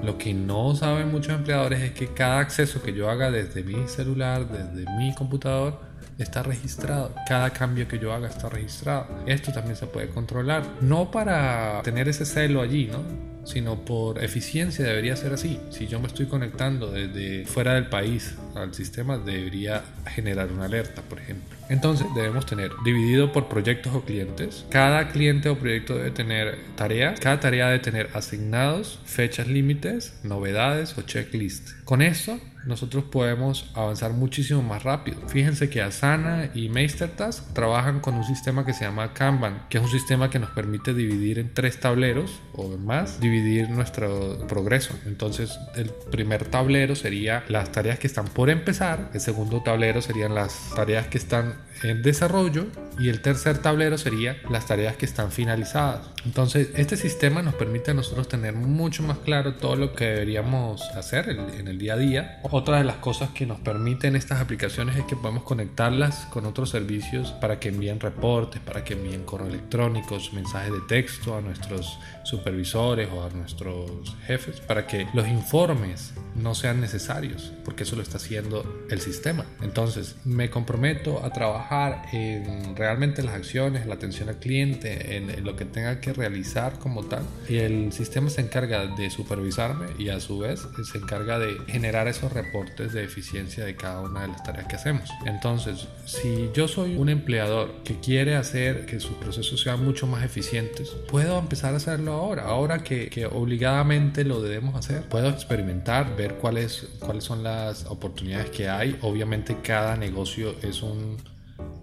Lo 0.04 0.18
que 0.18 0.34
no 0.34 0.76
saben 0.76 1.12
muchos 1.12 1.34
empleadores 1.34 1.82
es 1.82 1.92
que 1.92 2.08
cada 2.08 2.40
acceso 2.40 2.82
que 2.82 2.94
yo 2.94 3.10
haga 3.10 3.30
desde 3.30 3.64
mi 3.64 3.88
celular, 3.88 4.48
desde 4.48 4.90
mi 4.98 5.14
computador, 5.14 5.91
está 6.24 6.44
registrado. 6.44 7.14
Cada 7.28 7.50
cambio 7.52 7.88
que 7.88 8.00
yo 8.00 8.14
haga 8.14 8.28
está 8.28 8.50
registrado. 8.50 9.08
Esto 9.26 9.52
también 9.52 9.76
se 9.76 9.88
puede 9.88 10.10
controlar. 10.10 10.64
No 10.82 11.12
para 11.12 11.82
tener 11.84 12.08
ese 12.08 12.26
celo 12.26 12.62
allí, 12.62 12.88
¿no? 12.88 13.32
sino 13.44 13.84
por 13.86 14.24
eficiencia 14.24 14.86
debería 14.86 15.16
ser 15.16 15.34
así. 15.34 15.60
Si 15.70 15.88
yo 15.88 16.00
me 16.00 16.08
estoy 16.08 16.28
conectando 16.28 16.92
desde 16.92 17.46
fuera 17.46 17.74
del 17.74 17.88
país 17.88 18.36
al 18.56 18.74
sistema, 18.74 19.18
debería 19.18 19.84
generar 20.08 20.52
una 20.52 20.66
alerta, 20.66 21.02
por 21.02 21.20
ejemplo. 21.20 21.58
Entonces 21.70 22.06
debemos 22.16 22.46
tener 22.46 22.72
dividido 22.84 23.32
por 23.32 23.48
proyectos 23.48 23.96
o 23.96 24.02
clientes. 24.02 24.66
Cada 24.70 25.10
cliente 25.10 25.50
o 25.50 25.58
proyecto 25.58 25.96
debe 25.96 26.12
tener 26.12 26.58
tareas. 26.76 27.20
Cada 27.20 27.40
tarea 27.40 27.68
debe 27.68 27.80
tener 27.80 28.10
asignados 28.14 29.00
fechas 29.06 29.48
límites, 29.48 30.20
novedades 30.24 30.98
o 30.98 31.02
checklist. 31.04 31.70
Con 31.86 32.02
esto 32.02 32.40
nosotros 32.66 33.04
podemos 33.06 33.72
avanzar 33.76 34.14
muchísimo 34.14 34.62
más 34.62 34.84
rápido. 34.84 35.18
Fíjense 35.28 35.70
que 35.70 35.82
Asana 35.82 36.50
y 36.54 36.70
MasterTask 36.70 37.54
trabajan 37.54 38.00
con 38.00 38.16
un 38.16 38.24
sistema 38.24 38.66
que 38.66 38.74
se 38.74 38.86
llama 38.86 39.14
Kanban, 39.14 39.66
que 39.70 39.78
es 39.78 39.84
un 39.84 39.90
sistema 39.90 40.30
que 40.30 40.40
nos 40.40 40.52
permite 40.52 40.94
dividir 40.94 41.40
en 41.40 41.54
tres 41.54 41.80
tableros 41.80 42.42
o 42.54 42.78
más, 42.78 43.20
dividir 43.20 43.70
nuestro 43.70 44.48
progreso. 44.48 44.94
Entonces, 45.06 45.60
el 45.76 45.90
primer 46.12 46.46
tablero 46.46 46.96
sería 46.96 47.44
las 47.48 47.72
tareas 47.72 48.00
que 48.00 48.08
están 48.08 48.26
por 48.26 48.50
empezar, 48.50 49.10
el 49.14 49.22
segundo 49.22 49.62
tablero 49.62 50.02
serían 50.02 50.36
las 50.36 50.72
tareas 50.76 51.08
que 51.08 51.18
están 51.18 51.56
en 51.84 52.02
desarrollo 52.02 52.68
y 53.00 53.10
el 53.10 53.22
tercer 53.22 53.60
tablero 53.60 53.98
sería 53.98 54.38
las 54.50 54.66
tareas 54.66 54.96
que 54.96 55.06
están 55.06 55.32
finalizadas. 55.32 56.10
Entonces, 56.26 56.70
este 56.76 56.98
sistema 56.98 57.42
nos 57.42 57.56
permite 57.56 57.92
a 57.92 57.94
nosotros 57.94 58.28
tener 58.28 58.54
mucho 58.54 59.04
más 59.04 59.18
claro 59.20 59.56
todo 59.56 59.76
lo 59.76 59.94
que 59.94 60.06
deberíamos 60.06 60.82
hacer 60.92 61.30
en 61.30 61.68
el 61.68 61.78
día 61.78 61.94
a 61.94 61.98
día. 61.98 62.40
Otra 62.44 62.78
de 62.78 62.84
las 62.84 62.98
cosas 62.98 63.30
que 63.32 63.46
nos 63.46 63.60
permiten 63.60 64.16
estas 64.16 64.42
aplicaciones 64.42 64.98
es 64.98 65.06
que 65.06 65.16
podemos 65.16 65.44
conectarlas 65.44 66.28
con 66.28 66.46
otros 66.46 66.70
servicios 66.70 67.32
para 67.32 67.60
que 67.60 67.70
envíen 67.70 68.00
reportes, 68.00 68.62
para 68.62 68.84
que 68.84 68.94
envíen 68.94 69.24
correo 69.24 69.48
electrónicos, 69.48 70.34
mensajes 70.34 70.72
de 70.72 70.82
texto 70.82 71.36
a 71.36 71.42
nuestros 71.42 71.98
supervisores 72.24 73.10
o 73.12 73.24
a 73.24 73.30
nuestros 73.30 74.16
jefes, 74.26 74.60
para 74.62 74.86
que 74.86 75.08
los 75.14 75.28
informes 75.28 76.14
no 76.36 76.56
sean 76.56 76.80
necesarios, 76.82 77.52
porque 77.66 77.84
eso 77.84 77.96
lo 77.96 78.02
está 78.02 78.18
haciendo 78.18 78.86
el 78.90 79.02
sistema. 79.02 79.46
Entonces, 79.62 80.16
me 80.24 80.50
comprometo 80.50 81.24
a 81.26 81.32
trabajar 81.32 82.04
en 82.12 82.76
realmente 82.82 83.22
las 83.22 83.36
acciones, 83.36 83.86
la 83.86 83.94
atención 83.94 84.28
al 84.30 84.38
cliente, 84.38 85.16
en, 85.16 85.46
lo 85.46 85.56
que 85.56 85.66
tenga 85.66 86.02
que 86.02 86.14
realizar 86.14 86.80
como 86.80 87.04
tal. 87.04 87.22
Y 87.48 87.58
el 87.58 87.94
sistema 87.94 88.32
se 88.32 88.42
encarga 88.42 88.88
de 88.88 89.12
supervisarme 89.12 89.86
y 90.00 90.10
a 90.10 90.20
su 90.20 90.40
vez 90.40 90.68
se 90.92 90.98
encarga 90.98 91.38
de 91.38 91.58
generar 91.68 92.08
esos 92.08 92.34
reportes 92.34 92.92
de 92.94 93.04
eficiencia 93.04 93.64
de 93.66 93.76
cada 93.76 94.02
una 94.02 94.24
de 94.24 94.30
las 94.30 94.44
tareas 94.44 94.66
que 94.66 94.78
hacemos. 94.78 95.12
Entonces, 95.28 95.88
si 96.06 96.50
yo 96.56 96.68
soy 96.68 96.96
un 96.96 97.10
empleador 97.10 97.84
que 97.84 98.00
quiere 98.00 98.36
hacer 98.36 98.88
que 98.88 99.00
sus 99.00 99.14
procesos 99.18 99.62
sean 99.62 99.86
mucho 99.86 100.08
más 100.08 100.24
eficientes, 100.24 100.90
puedo 101.08 101.38
empezar 101.38 101.76
a 101.76 101.78
hacerlo 101.78 102.14
ahora, 102.14 102.46
ahora 102.46 102.84
que, 102.84 103.10
que 103.10 103.28
obligadamente 103.28 104.24
lo 104.24 104.42
debemos 104.42 104.76
hacer. 104.76 105.04
Puedo 105.04 105.30
experimentar, 105.30 106.16
ver 106.16 106.36
cuáles, 106.38 106.88
cuáles 106.98 107.26
son 107.26 107.44
las 107.44 107.86
oportunidades 107.86 108.50
que 108.50 108.70
hay. 108.70 108.98
Obviamente 109.02 109.58
cada 109.62 109.96
negocio 109.98 110.56
es 110.64 110.82
un, 110.82 111.18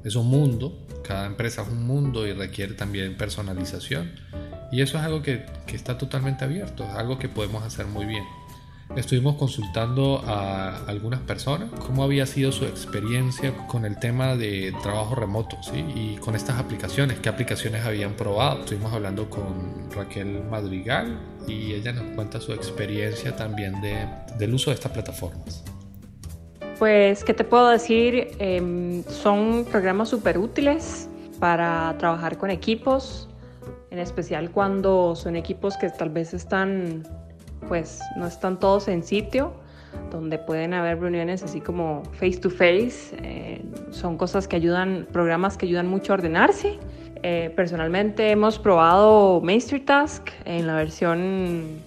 es 0.08 0.16
un 0.16 0.28
mundo, 0.28 0.86
cada 1.02 1.26
empresa 1.26 1.62
es 1.62 1.68
un 1.68 1.86
mundo 1.86 2.26
y 2.26 2.32
requiere 2.32 2.74
también 2.74 3.16
personalización. 3.16 4.12
Y 4.70 4.82
eso 4.82 4.98
es 4.98 5.04
algo 5.04 5.22
que, 5.22 5.46
que 5.66 5.76
está 5.76 5.96
totalmente 5.96 6.44
abierto, 6.44 6.84
es 6.84 6.90
algo 6.90 7.18
que 7.18 7.28
podemos 7.28 7.62
hacer 7.62 7.86
muy 7.86 8.04
bien. 8.04 8.24
Estuvimos 8.96 9.36
consultando 9.36 10.22
a 10.26 10.84
algunas 10.86 11.20
personas 11.20 11.68
cómo 11.78 12.02
había 12.02 12.24
sido 12.24 12.52
su 12.52 12.64
experiencia 12.64 13.54
con 13.66 13.84
el 13.84 13.98
tema 13.98 14.34
de 14.34 14.74
trabajo 14.82 15.14
remoto 15.14 15.58
y 15.94 16.16
con 16.16 16.34
estas 16.34 16.58
aplicaciones, 16.58 17.18
qué 17.20 17.28
aplicaciones 17.28 17.84
habían 17.84 18.14
probado. 18.14 18.60
Estuvimos 18.60 18.92
hablando 18.92 19.28
con 19.28 19.90
Raquel 19.94 20.42
Madrigal 20.50 21.18
y 21.46 21.74
ella 21.74 21.92
nos 21.92 22.14
cuenta 22.14 22.40
su 22.40 22.52
experiencia 22.52 23.36
también 23.36 23.80
de, 23.82 24.08
del 24.38 24.54
uso 24.54 24.70
de 24.70 24.74
estas 24.74 24.92
plataformas. 24.92 25.64
Pues, 26.78 27.24
¿qué 27.24 27.34
te 27.34 27.44
puedo 27.44 27.68
decir? 27.68 28.36
Em, 28.38 29.02
son 29.04 29.66
programas 29.70 30.08
súper 30.10 30.38
útiles 30.38 31.08
para 31.40 31.96
trabajar 31.98 32.38
con 32.38 32.50
equipos, 32.50 33.28
en 33.90 33.98
especial 33.98 34.50
cuando 34.50 35.16
son 35.16 35.36
equipos 35.36 35.76
que 35.76 35.90
tal 35.90 36.10
vez 36.10 36.34
están 36.34 37.04
pues 37.66 38.00
no 38.16 38.26
están 38.26 38.58
todos 38.58 38.88
en 38.88 39.02
sitio, 39.02 39.52
donde 40.10 40.38
pueden 40.38 40.74
haber 40.74 41.00
reuniones 41.00 41.42
así 41.42 41.60
como 41.60 42.02
face 42.12 42.38
to 42.38 42.50
face. 42.50 43.16
Eh, 43.22 43.62
son 43.90 44.16
cosas 44.16 44.46
que 44.46 44.56
ayudan, 44.56 45.06
programas 45.12 45.56
que 45.56 45.66
ayudan 45.66 45.88
mucho 45.88 46.12
a 46.12 46.14
ordenarse. 46.14 46.78
Eh, 47.22 47.52
personalmente 47.56 48.30
hemos 48.30 48.58
probado 48.58 49.42
Task 49.84 50.28
en 50.44 50.66
la 50.66 50.76
versión 50.76 51.80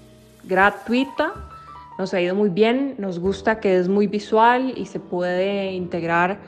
gratuita. 0.44 1.51
Nos 1.98 2.14
ha 2.14 2.22
ido 2.22 2.36
muy 2.36 2.50
bien, 2.50 2.96
nos 2.98 3.20
gusta 3.20 3.60
que 3.60 3.78
es 3.78 3.88
muy 3.88 4.08
visual 4.08 4.74
y 4.76 4.86
se 4.86 5.00
puede 5.00 5.72
integrar, 5.74 6.40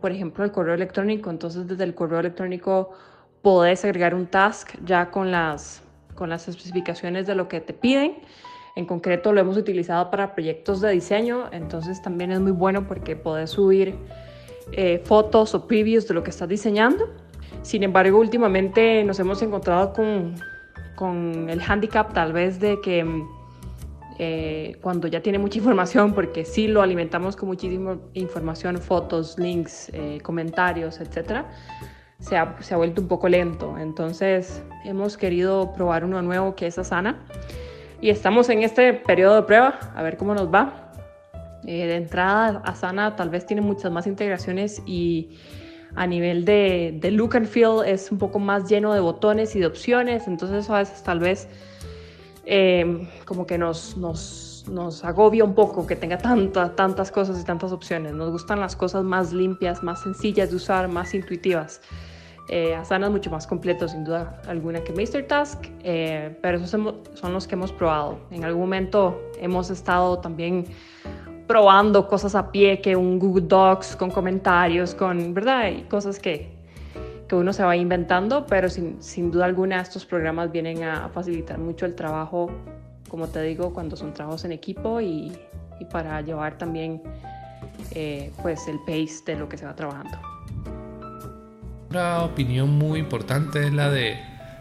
por 0.00 0.10
ejemplo, 0.10 0.44
el 0.44 0.52
correo 0.52 0.74
electrónico. 0.74 1.30
Entonces, 1.30 1.66
desde 1.66 1.84
el 1.84 1.94
correo 1.94 2.20
electrónico 2.20 2.90
podés 3.42 3.84
agregar 3.84 4.14
un 4.14 4.26
task 4.26 4.70
ya 4.84 5.10
con 5.10 5.30
las, 5.30 5.82
con 6.14 6.28
las 6.28 6.48
especificaciones 6.48 7.26
de 7.26 7.34
lo 7.34 7.48
que 7.48 7.60
te 7.60 7.72
piden. 7.72 8.16
En 8.74 8.84
concreto 8.84 9.32
lo 9.32 9.40
hemos 9.40 9.56
utilizado 9.56 10.10
para 10.10 10.34
proyectos 10.34 10.80
de 10.80 10.90
diseño, 10.90 11.48
entonces 11.52 12.02
también 12.02 12.30
es 12.32 12.40
muy 12.40 12.52
bueno 12.52 12.86
porque 12.86 13.16
podés 13.16 13.50
subir 13.50 13.96
eh, 14.72 15.00
fotos 15.04 15.54
o 15.54 15.66
previews 15.66 16.08
de 16.08 16.14
lo 16.14 16.22
que 16.22 16.30
estás 16.30 16.48
diseñando. 16.48 17.08
Sin 17.62 17.82
embargo, 17.84 18.18
últimamente 18.18 19.02
nos 19.04 19.18
hemos 19.18 19.40
encontrado 19.42 19.92
con, 19.92 20.34
con 20.94 21.48
el 21.48 21.60
handicap 21.60 22.12
tal 22.12 22.32
vez 22.32 22.60
de 22.60 22.80
que 22.80 23.24
eh, 24.18 24.76
cuando 24.80 25.08
ya 25.08 25.22
tiene 25.22 25.38
mucha 25.38 25.58
información, 25.58 26.12
porque 26.12 26.44
sí 26.44 26.68
lo 26.68 26.82
alimentamos 26.82 27.36
con 27.36 27.48
muchísima 27.48 27.98
información, 28.14 28.78
fotos, 28.78 29.38
links, 29.38 29.90
eh, 29.92 30.18
comentarios, 30.22 31.00
etc., 31.00 31.44
se 32.18 32.36
ha, 32.36 32.56
se 32.60 32.72
ha 32.72 32.76
vuelto 32.78 33.02
un 33.02 33.08
poco 33.08 33.28
lento. 33.28 33.76
Entonces 33.78 34.62
hemos 34.84 35.16
querido 35.16 35.74
probar 35.74 36.04
uno 36.04 36.22
nuevo 36.22 36.54
que 36.54 36.66
es 36.66 36.78
Asana 36.78 37.26
y 38.00 38.10
estamos 38.10 38.48
en 38.48 38.62
este 38.62 38.94
periodo 38.94 39.36
de 39.36 39.42
prueba, 39.42 39.78
a 39.94 40.02
ver 40.02 40.16
cómo 40.16 40.34
nos 40.34 40.52
va. 40.52 40.92
Eh, 41.66 41.86
de 41.86 41.96
entrada, 41.96 42.62
Asana 42.64 43.16
tal 43.16 43.28
vez 43.28 43.44
tiene 43.44 43.60
muchas 43.60 43.90
más 43.90 44.06
integraciones 44.06 44.82
y 44.86 45.38
a 45.94 46.06
nivel 46.06 46.44
de, 46.44 46.96
de, 47.00 47.10
look 47.10 47.36
and 47.36 47.46
feel 47.46 47.84
es 47.84 48.12
un 48.12 48.18
poco 48.18 48.38
más 48.38 48.68
lleno 48.68 48.92
de 48.92 49.00
botones 49.00 49.56
y 49.56 49.60
de 49.60 49.66
opciones, 49.66 50.28
entonces 50.28 50.68
a 50.70 50.78
veces 50.78 51.02
tal 51.02 51.18
vez 51.18 51.48
eh, 52.46 53.08
como 53.24 53.44
que 53.44 53.58
nos, 53.58 53.96
nos, 53.96 54.64
nos, 54.70 55.04
agobia 55.04 55.44
un 55.44 55.54
poco 55.54 55.86
que 55.86 55.96
tenga 55.96 56.16
tantas 56.16 56.76
tantas 56.76 57.10
cosas 57.10 57.40
y 57.40 57.44
tantas 57.44 57.72
opciones. 57.72 58.14
Nos 58.14 58.30
gustan 58.30 58.60
las 58.60 58.76
cosas 58.76 59.04
más 59.04 59.32
limpias, 59.32 59.82
más 59.82 60.02
sencillas 60.02 60.50
de 60.50 60.56
usar, 60.56 60.88
más 60.88 61.12
intuitivas. 61.12 61.80
Eh, 62.48 62.76
Asana 62.76 63.06
es 63.06 63.12
mucho 63.12 63.30
más 63.30 63.46
completo, 63.46 63.88
sin 63.88 64.04
duda 64.04 64.40
alguna, 64.46 64.80
que 64.84 64.92
MasterTask, 64.92 65.66
eh, 65.82 66.38
pero 66.40 66.58
esos 66.58 66.70
son 66.70 67.32
los 67.32 67.46
que 67.48 67.56
hemos 67.56 67.72
probado. 67.72 68.20
En 68.30 68.44
algún 68.44 68.62
momento 68.62 69.20
hemos 69.40 69.68
estado 69.70 70.20
también 70.20 70.64
probando 71.48 72.06
cosas 72.06 72.36
a 72.36 72.52
pie, 72.52 72.80
que 72.80 72.94
un 72.94 73.18
Google 73.18 73.46
Docs 73.46 73.96
con 73.96 74.10
comentarios, 74.10 74.94
con, 74.94 75.34
¿verdad? 75.34 75.70
Y 75.70 75.82
cosas 75.82 76.20
que, 76.20 76.55
que 77.28 77.34
uno 77.34 77.52
se 77.52 77.64
va 77.64 77.76
inventando, 77.76 78.46
pero 78.46 78.68
sin, 78.68 79.02
sin 79.02 79.30
duda 79.30 79.46
alguna 79.46 79.80
estos 79.80 80.06
programas 80.06 80.52
vienen 80.52 80.84
a, 80.84 81.08
facilitar 81.08 81.58
mucho 81.58 81.86
el 81.86 81.94
trabajo, 81.94 82.50
como 83.08 83.28
te 83.28 83.42
digo, 83.42 83.72
cuando 83.72 83.96
son 83.96 84.14
trabajos 84.14 84.44
en 84.44 84.52
equipo 84.52 85.00
y, 85.00 85.32
y 85.80 85.84
para 85.86 86.20
llevar 86.20 86.56
también 86.58 87.02
eh, 87.92 88.32
pues 88.42 88.68
el 88.68 88.78
pace 88.80 89.22
de 89.26 89.36
lo 89.36 89.48
que 89.48 89.56
se 89.56 89.66
va 89.66 89.74
trabajando. 89.74 90.18
Otra 91.88 92.24
opinión 92.24 92.70
muy 92.70 92.98
importante 92.98 93.66
es 93.66 93.72
la 93.72 93.90
de, 93.90 94.18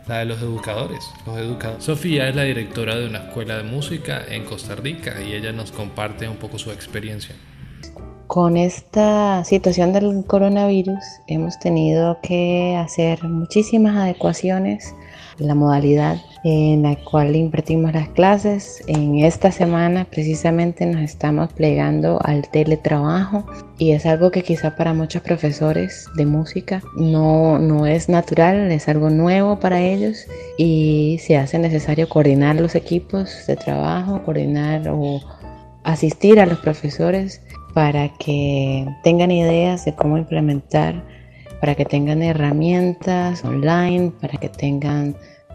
la 0.08 0.20
de 0.20 0.26
los 0.26 0.42
educadores. 0.42 1.04
Los 1.26 1.38
educadores. 1.38 1.84
Sofía 1.84 2.30
es 2.30 2.36
la 2.36 2.44
directora 2.44 2.96
de 2.96 3.08
una 3.08 3.20
escuela 3.20 3.58
de 3.58 3.64
música 3.64 4.24
en 4.28 4.46
Costa 4.46 4.76
Rica 4.76 5.22
y 5.22 5.34
ella 5.34 5.52
nos 5.52 5.72
comparte 5.72 6.28
un 6.30 6.38
poco 6.38 6.60
su 6.60 6.72
experiencia. 6.72 7.36
Con 8.36 8.58
esta 8.58 9.46
situación 9.46 9.94
del 9.94 10.26
coronavirus 10.26 11.00
hemos 11.28 11.58
tenido 11.58 12.18
que 12.22 12.76
hacer 12.78 13.24
muchísimas 13.24 13.96
adecuaciones 13.96 14.94
la 15.38 15.56
modalidad 15.56 16.18
en 16.44 16.84
la 16.84 16.98
cual 16.98 17.34
impartimos 17.38 17.94
las 17.94 18.10
clases. 18.10 18.84
En 18.88 19.20
esta 19.20 19.54
semana 19.54 20.04
precisamente 20.04 20.86
nos 20.86 21.02
estamos 21.02 21.54
plegando 21.54 22.20
al 22.26 22.50
teletrabajo 22.50 23.46
y 23.78 23.92
es 23.94 24.06
algo 24.06 24.32
que 24.32 24.44
quizá 24.44 24.76
para 24.76 24.94
muchos 24.94 25.22
profesores 25.22 26.10
de 26.18 26.26
música 26.26 26.84
no, 26.98 27.58
no 27.58 27.86
es 27.86 28.10
natural, 28.10 28.70
es 28.70 28.90
algo 28.90 29.10
nuevo 29.10 29.62
para 29.62 29.80
ellos 29.80 30.28
y 30.58 31.22
se 31.26 31.38
hace 31.38 31.58
necesario 31.58 32.10
coordinar 32.10 32.58
los 32.58 32.76
equipos 32.76 33.48
de 33.48 33.56
trabajo, 33.56 34.24
coordinar 34.26 34.90
o 34.90 35.22
asistir 35.86 36.42
a 36.42 36.46
los 36.46 36.60
profesores 36.60 37.40
para 37.76 38.08
que 38.08 38.88
tengan 39.04 39.32
ideas 39.32 39.84
de 39.84 39.94
cómo 39.94 40.18
implementar, 40.18 41.04
para 41.60 41.76
que 41.76 41.84
tengan 41.84 42.24
herramientas 42.24 43.44
online, 43.44 44.14
para 44.22 44.38
que 44.38 44.48
tengan 44.48 45.14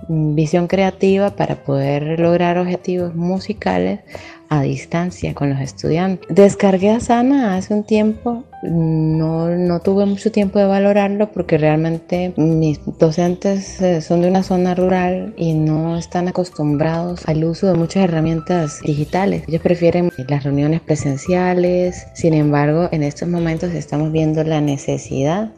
visión 0.08 0.66
creativa 0.66 1.30
para 1.30 1.56
poder 1.56 2.18
lograr 2.18 2.58
objetivos 2.58 3.14
musicales 3.14 4.00
a 4.50 4.62
distancia 4.62 5.32
con 5.32 5.50
los 5.50 5.60
estudiantes. 5.60 6.26
Descargué 6.28 6.90
Asana 6.90 7.56
hace 7.56 7.72
un 7.72 7.84
tiempo, 7.84 8.42
no, 8.64 9.48
no 9.48 9.80
tuve 9.80 10.06
mucho 10.06 10.32
tiempo 10.32 10.58
de 10.58 10.64
valorarlo 10.64 11.30
porque 11.30 11.56
realmente 11.56 12.34
mis 12.36 12.80
docentes 12.98 13.80
eh, 13.80 14.00
son 14.00 14.22
de 14.22 14.28
una 14.28 14.42
zona 14.42 14.74
rural 14.74 15.34
y 15.36 15.54
no 15.54 15.96
están 15.96 16.26
acostumbrados 16.26 17.26
al 17.28 17.44
uso 17.44 17.68
de 17.68 17.74
muchas 17.74 18.02
herramientas 18.04 18.80
digitales. 18.82 19.44
Ellos 19.46 19.62
prefieren 19.62 20.10
las 20.28 20.42
reuniones 20.42 20.80
presenciales, 20.80 22.08
sin 22.14 22.34
embargo 22.34 22.88
en 22.90 23.04
estos 23.04 23.28
momentos 23.28 23.72
estamos 23.72 24.10
viendo 24.10 24.42
la 24.42 24.60
necesidad 24.60 25.52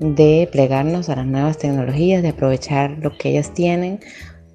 de 0.00 0.48
plegarnos 0.50 1.08
a 1.08 1.16
las 1.16 1.26
nuevas 1.26 1.58
tecnologías, 1.58 2.22
de 2.22 2.28
aprovechar 2.28 2.98
lo 3.00 3.16
que 3.16 3.30
ellas 3.30 3.52
tienen 3.54 4.00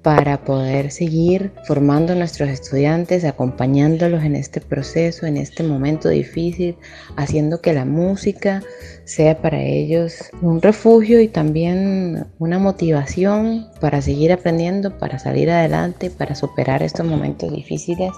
para 0.04 0.44
poder 0.44 0.90
seguir 0.90 1.50
formando 1.66 2.12
a 2.12 2.16
nuestros 2.16 2.50
estudiantes, 2.50 3.24
acompañándolos 3.24 4.22
en 4.22 4.36
este 4.36 4.60
proceso, 4.60 5.24
en 5.24 5.38
este 5.38 5.62
momento 5.62 6.10
difícil, 6.10 6.76
haciendo 7.16 7.62
que 7.62 7.72
la 7.72 7.86
música 7.86 8.62
sea 9.04 9.40
para 9.40 9.62
ellos 9.62 10.30
un 10.42 10.60
refugio 10.60 11.22
y 11.22 11.28
también 11.28 12.26
una 12.38 12.58
motivación 12.58 13.66
para 13.80 14.02
seguir 14.02 14.30
aprendiendo, 14.30 14.98
para 14.98 15.18
salir 15.18 15.50
adelante, 15.50 16.10
para 16.10 16.34
superar 16.34 16.82
estos 16.82 17.06
momentos 17.06 17.50
difíciles 17.50 18.12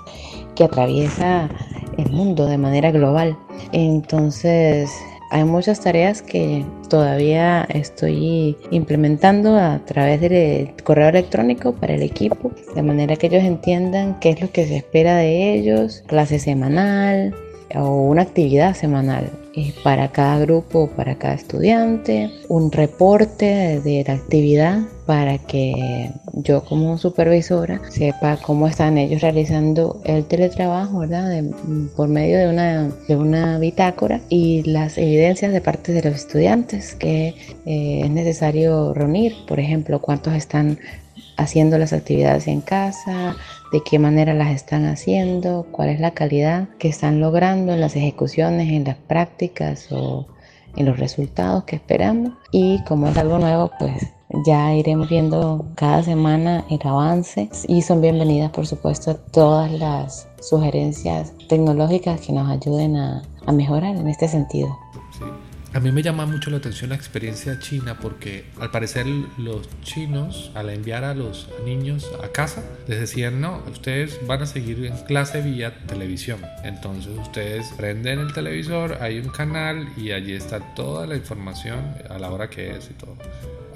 que 0.57 0.65
atraviesa 0.65 1.49
el 1.99 2.11
mundo 2.11 2.47
de 2.47 2.59
manera 2.59 2.91
global. 2.91 3.39
Entonces, 3.71 4.91
hay 5.31 5.45
muchas 5.45 5.81
tareas 5.81 6.23
que 6.23 6.65
todavía 6.89 7.65
estoy 7.69 8.57
implementando 8.71 9.57
a 9.57 9.81
través 9.85 10.21
del 10.21 10.73
correo 10.85 11.09
electrónico 11.09 11.73
para 11.73 11.95
el 11.95 12.03
equipo, 12.03 12.53
de 12.75 12.83
manera 12.83 13.17
que 13.17 13.27
ellos 13.27 13.43
entiendan 13.43 14.19
qué 14.21 14.31
es 14.31 14.41
lo 14.41 14.51
que 14.51 14.67
se 14.67 14.77
espera 14.77 15.17
de 15.17 15.55
ellos, 15.55 16.05
clase 16.07 16.39
semanal 16.39 17.35
o 17.75 18.09
una 18.09 18.23
actividad 18.23 18.75
semanal 18.75 19.31
para 19.83 20.09
cada 20.09 20.39
grupo, 20.41 20.91
para 20.97 21.17
cada 21.17 21.35
estudiante, 21.35 22.31
un 22.49 22.71
reporte 22.71 23.81
de 23.81 24.05
la 24.07 24.15
actividad 24.15 24.83
para 25.07 25.39
que 25.39 26.11
yo 26.35 26.65
como 26.65 26.99
supervisora 26.99 27.81
sepa 27.89 28.39
cómo 28.43 28.67
están 28.67 28.99
ellos 28.99 29.23
realizando 29.23 30.01
el 30.05 30.25
teletrabajo, 30.25 30.99
¿verdad? 30.99 31.43
por 31.97 32.09
medio 32.09 32.39
de 32.39 32.49
una, 32.49 32.91
de 33.09 33.17
una 33.17 33.59
bitácora 33.59 34.21
y 34.29 34.63
las 34.65 34.99
evidencias 34.99 35.53
de 35.53 35.61
parte 35.61 35.93
de 35.93 36.03
los 36.03 36.15
estudiantes 36.15 36.95
que 36.95 37.35
eh, 37.65 38.01
es 38.05 38.11
necesario 38.11 38.93
reunir, 38.93 39.33
por 39.47 39.61
ejemplo, 39.61 40.01
cuántos 40.01 40.35
están 40.35 40.79
haciendo 41.37 41.79
las 41.79 41.93
actividades 41.93 42.49
en 42.49 42.61
casa, 42.61 43.37
de 43.73 43.83
qué 43.85 43.99
manera 43.99 44.35
las 44.35 44.55
están 44.55 44.87
haciendo, 44.87 45.67
cuál 45.71 45.91
es 45.91 46.01
la 46.01 46.13
calidad 46.13 46.69
que 46.79 46.89
están 46.89 47.21
logrando 47.21 47.73
en 47.73 47.81
las 47.81 47.97
ejecuciones, 47.97 48.71
en 48.71 48.85
las 48.85 48.97
prácticas 48.97 49.91
o 49.91 50.27
en 50.77 50.87
los 50.87 50.99
resultados 50.99 51.65
que 51.65 51.77
esperamos. 51.77 52.33
Y 52.53 52.83
como 52.85 53.09
es 53.09 53.17
algo 53.17 53.39
nuevo, 53.39 53.71
pues 53.79 54.13
ya 54.45 54.75
iremos 54.75 55.09
viendo 55.09 55.67
cada 55.77 56.03
semana 56.03 56.65
el 56.71 56.81
avance 56.85 57.49
y 57.69 57.83
son 57.83 58.01
bienvenidas, 58.01 58.51
por 58.51 58.67
supuesto, 58.67 59.17
todas 59.17 59.71
las 59.73 60.29
sugerencias 60.41 61.33
tecnológicas 61.49 62.21
que 62.21 62.33
nos 62.33 62.51
ayuden 62.51 62.97
a, 62.97 63.23
mejorar 63.53 63.95
en 63.95 64.09
este 64.09 64.27
sentido. 64.27 64.77
A 65.77 65.81
mí 65.81 65.93
me 65.93 66.03
llama 66.03 66.25
mucho 66.25 66.49
la 66.49 66.57
atención 66.57 66.89
la 66.89 66.97
experiencia 66.97 67.59
china 67.59 67.99
porque 68.01 68.47
al 68.59 68.71
parecer 68.71 69.05
los 69.37 69.69
chinos 69.83 70.51
al 70.55 70.71
enviar 70.71 71.05
a 71.05 71.13
los 71.13 71.51
niños 71.67 72.11
a 72.25 72.29
casa 72.29 72.65
les 72.89 72.99
decían 72.99 73.43
no, 73.43 73.63
ustedes 73.71 74.19
van 74.27 74.41
a 74.41 74.47
seguir 74.47 74.87
en 74.87 74.97
clase 75.05 75.43
vía 75.43 75.77
televisión. 75.87 76.41
Entonces 76.65 77.13
ustedes 77.19 77.75
prenden 77.77 78.21
el 78.21 78.33
televisor, 78.33 78.97
hay 79.03 79.19
un 79.19 79.29
canal 79.29 79.87
y 79.99 80.13
allí 80.13 80.33
está 80.33 80.61
toda 80.75 81.07
la 81.07 81.15
información 81.15 81.95
a 82.09 82.19
la 82.19 82.31
hora 82.31 82.49
que 82.49 82.71
es 82.71 82.89
y 82.89 82.95
todo 82.95 83.19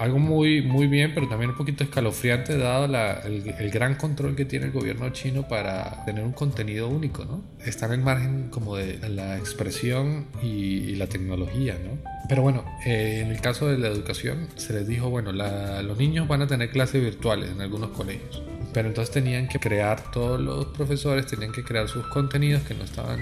algo 0.00 0.18
muy, 0.18 0.62
muy 0.62 0.86
bien, 0.86 1.12
pero 1.14 1.28
también 1.28 1.50
un 1.50 1.58
poquito 1.58 1.84
escalofriante 1.84 2.56
dado 2.56 2.86
el, 2.86 3.70
gran 3.70 3.96
control 3.96 4.34
que 4.34 4.46
tiene 4.46 4.66
el 4.66 4.72
gobierno 4.72 5.10
chino 5.10 5.46
para 5.46 6.06
tener 6.06 6.24
un 6.24 6.32
contenido 6.32 6.88
único, 6.88 7.26
¿no? 7.26 7.42
Está 7.62 7.84
en 7.84 7.92
el 7.92 8.00
margen 8.00 8.48
como 8.48 8.76
de 8.76 8.98
la 9.10 9.36
expresión 9.36 10.24
y, 10.42 10.94
la 10.94 11.06
tecnología, 11.06 11.76
¿no? 11.84 11.98
Pero 12.30 12.40
bueno, 12.40 12.64
eh, 12.86 13.20
en 13.22 13.30
el 13.30 13.42
caso 13.42 13.68
de 13.68 13.76
la 13.76 13.88
educación 13.88 14.48
se 14.56 14.72
les 14.72 14.88
dijo, 14.88 15.10
bueno, 15.10 15.32
los 15.32 15.98
niños 15.98 16.26
van 16.26 16.40
a 16.40 16.46
tener 16.46 16.70
clases 16.70 17.02
virtuales 17.02 17.50
en 17.50 17.60
algunos 17.60 17.90
colegios. 17.90 18.42
Pero 18.72 18.88
entonces 18.88 19.12
tenían 19.12 19.48
que 19.48 19.58
crear, 19.58 20.10
todos 20.12 20.40
los 20.40 20.66
profesores 20.66 21.26
tenían 21.26 21.52
que 21.52 21.62
crear 21.62 21.88
sus 21.88 22.06
contenidos 22.06 22.62
que 22.62 22.72
no 22.72 22.84
estaban 22.84 23.20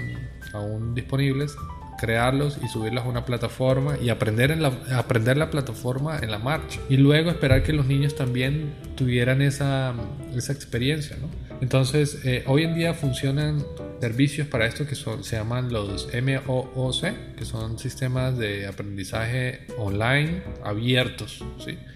aún 0.53 0.95
disponibles 0.95 1.57
crearlos 1.99 2.57
y 2.63 2.67
subirlos 2.67 3.03
a 3.03 3.07
una 3.07 3.25
plataforma 3.25 3.97
y 4.01 4.09
aprender, 4.09 4.51
en 4.51 4.61
la, 4.61 4.71
aprender 4.95 5.37
la 5.37 5.49
plataforma 5.49 6.17
en 6.19 6.31
la 6.31 6.39
marcha. 6.39 6.79
Y 6.89 6.97
luego 6.97 7.29
esperar 7.29 7.63
que 7.63 7.73
los 7.73 7.85
niños 7.85 8.15
también 8.15 8.73
tuvieran 8.95 9.41
esa, 9.41 9.93
esa 10.35 10.53
experiencia. 10.53 11.17
¿no? 11.17 11.29
Entonces, 11.61 12.19
eh, 12.23 12.43
hoy 12.47 12.63
en 12.63 12.75
día 12.75 12.93
funcionan 12.93 13.63
servicios 13.99 14.47
para 14.47 14.65
esto 14.65 14.85
que 14.85 14.95
son, 14.95 15.23
se 15.23 15.35
llaman 15.35 15.71
los 15.71 16.07
MOOC, 16.13 17.35
que 17.35 17.45
son 17.45 17.77
sistemas 17.77 18.37
de 18.37 18.65
aprendizaje 18.65 19.65
online 19.77 20.41
abiertos, 20.63 21.43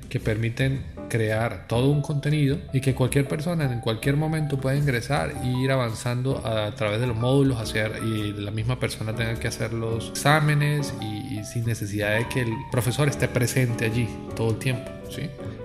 que 0.09 0.19
permiten 0.19 0.83
crear 1.09 1.67
todo 1.67 1.89
un 1.89 2.01
contenido 2.01 2.57
y 2.73 2.81
que 2.81 2.93
cualquier 2.93 3.27
persona 3.27 3.71
en 3.71 3.79
cualquier 3.79 4.17
momento 4.17 4.59
pueda 4.59 4.75
ingresar 4.75 5.33
e 5.43 5.47
ir 5.63 5.71
avanzando 5.71 6.45
a, 6.45 6.71
través 6.75 6.99
de 6.99 7.07
los 7.07 7.15
módulos 7.15 7.59
hacer, 7.59 7.99
y 8.03 8.33
la 8.33 8.51
misma 8.51 8.79
persona 8.79 9.15
tenga 9.15 9.35
que 9.35 9.47
hacer 9.47 9.73
los 9.73 10.09
exámenes 10.09 10.93
y, 11.01 11.43
sin 11.43 11.65
necesidad 11.65 12.17
de 12.17 12.27
que 12.29 12.41
el 12.41 12.53
profesor 12.71 13.09
esté 13.09 13.27
presente 13.27 13.85
allí 13.85 14.07
todo 14.35 14.51
el 14.51 14.59
tiempo. 14.59 14.89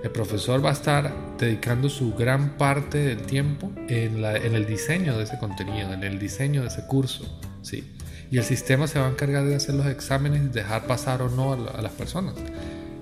El 0.03 0.11
profesor 0.11 0.63
va 0.63 0.69
a 0.69 0.73
estar 0.73 1.13
dedicando 1.37 1.89
su 1.89 2.13
gran 2.13 2.57
parte 2.57 2.99
del 2.99 3.21
tiempo 3.21 3.71
en, 3.89 4.21
la, 4.21 4.37
en 4.37 4.55
el 4.55 4.65
diseño 4.65 5.17
de 5.17 5.25
ese 5.25 5.37
contenido, 5.39 5.91
en 5.91 6.03
el 6.03 6.19
diseño 6.19 6.61
de 6.61 6.67
ese 6.67 6.85
curso. 6.87 7.39
¿sí? 7.61 7.83
Y 8.31 8.37
el 8.37 8.43
sistema 8.43 8.87
se 8.87 8.99
va 8.99 9.07
a 9.07 9.09
encargar 9.09 9.45
de 9.45 9.55
hacer 9.55 9.75
los 9.75 9.87
exámenes 9.87 10.43
y 10.43 10.47
dejar 10.47 10.87
pasar 10.87 11.21
o 11.21 11.29
no 11.29 11.53
a 11.53 11.81
las 11.81 11.91
personas. 11.91 12.35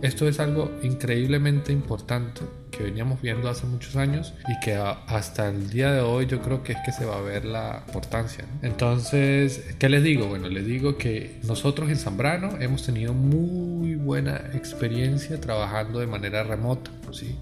Esto 0.02 0.28
es 0.28 0.40
algo 0.40 0.72
increíblemente 0.84 1.72
importante 1.72 2.42
que 2.70 2.84
veníamos 2.84 3.20
viendo 3.20 3.50
hace 3.50 3.66
muchos 3.66 3.96
años 3.96 4.34
y 4.48 4.60
que 4.60 4.76
hasta 4.76 5.50
el 5.50 5.72
día 5.72 5.92
de 5.92 6.02
hoy 6.02 6.28
yo 6.28 6.40
creo 6.42 6.62
que 6.62 6.74
es 6.74 6.78
que 6.86 6.92
se 6.92 7.04
va 7.04 7.18
a 7.18 7.22
ver 7.22 7.46
la 7.46 7.84
importancia. 7.88 8.46
Entonces, 8.62 9.76
¿qué 9.80 9.90
les 9.90 10.04
digo? 10.04 10.28
Bueno, 10.28 10.50
les 10.50 10.68
digo 10.68 10.98
que 10.98 11.40
nosotros 11.44 11.90
en 11.90 11.98
Zambrano 11.98 12.58
hemos 12.60 12.86
tenido 12.86 13.14
muy 13.14 13.87
buena 13.98 14.38
experiencia 14.54 15.40
trabajando 15.42 16.00
de 16.00 16.08
manera 16.08 16.44
remota. 16.44 16.92
¿sí? 17.12 17.36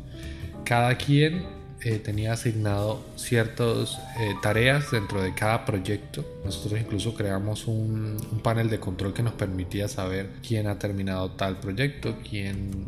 Cada 0.63 0.95
quien 0.95 1.43
eh, 1.85 1.99
tenía 1.99 2.33
asignado 2.33 3.05
ciertas 3.15 3.99
eh, 4.19 4.33
tareas 4.41 4.89
dentro 4.89 5.21
de 5.21 5.35
cada 5.35 5.65
proyecto. 5.65 6.25
Nosotros 6.43 6.81
incluso 6.81 7.13
creamos 7.13 7.67
un, 7.67 8.17
panel 8.41 8.71
de 8.71 8.79
control 8.79 9.13
que 9.13 9.21
nos 9.21 9.33
permitía 9.33 9.87
saber 9.87 10.31
quién 10.41 10.65
ha 10.65 10.79
terminado 10.79 11.31
tal 11.31 11.59
proyecto, 11.59 12.15
quién, 12.27 12.87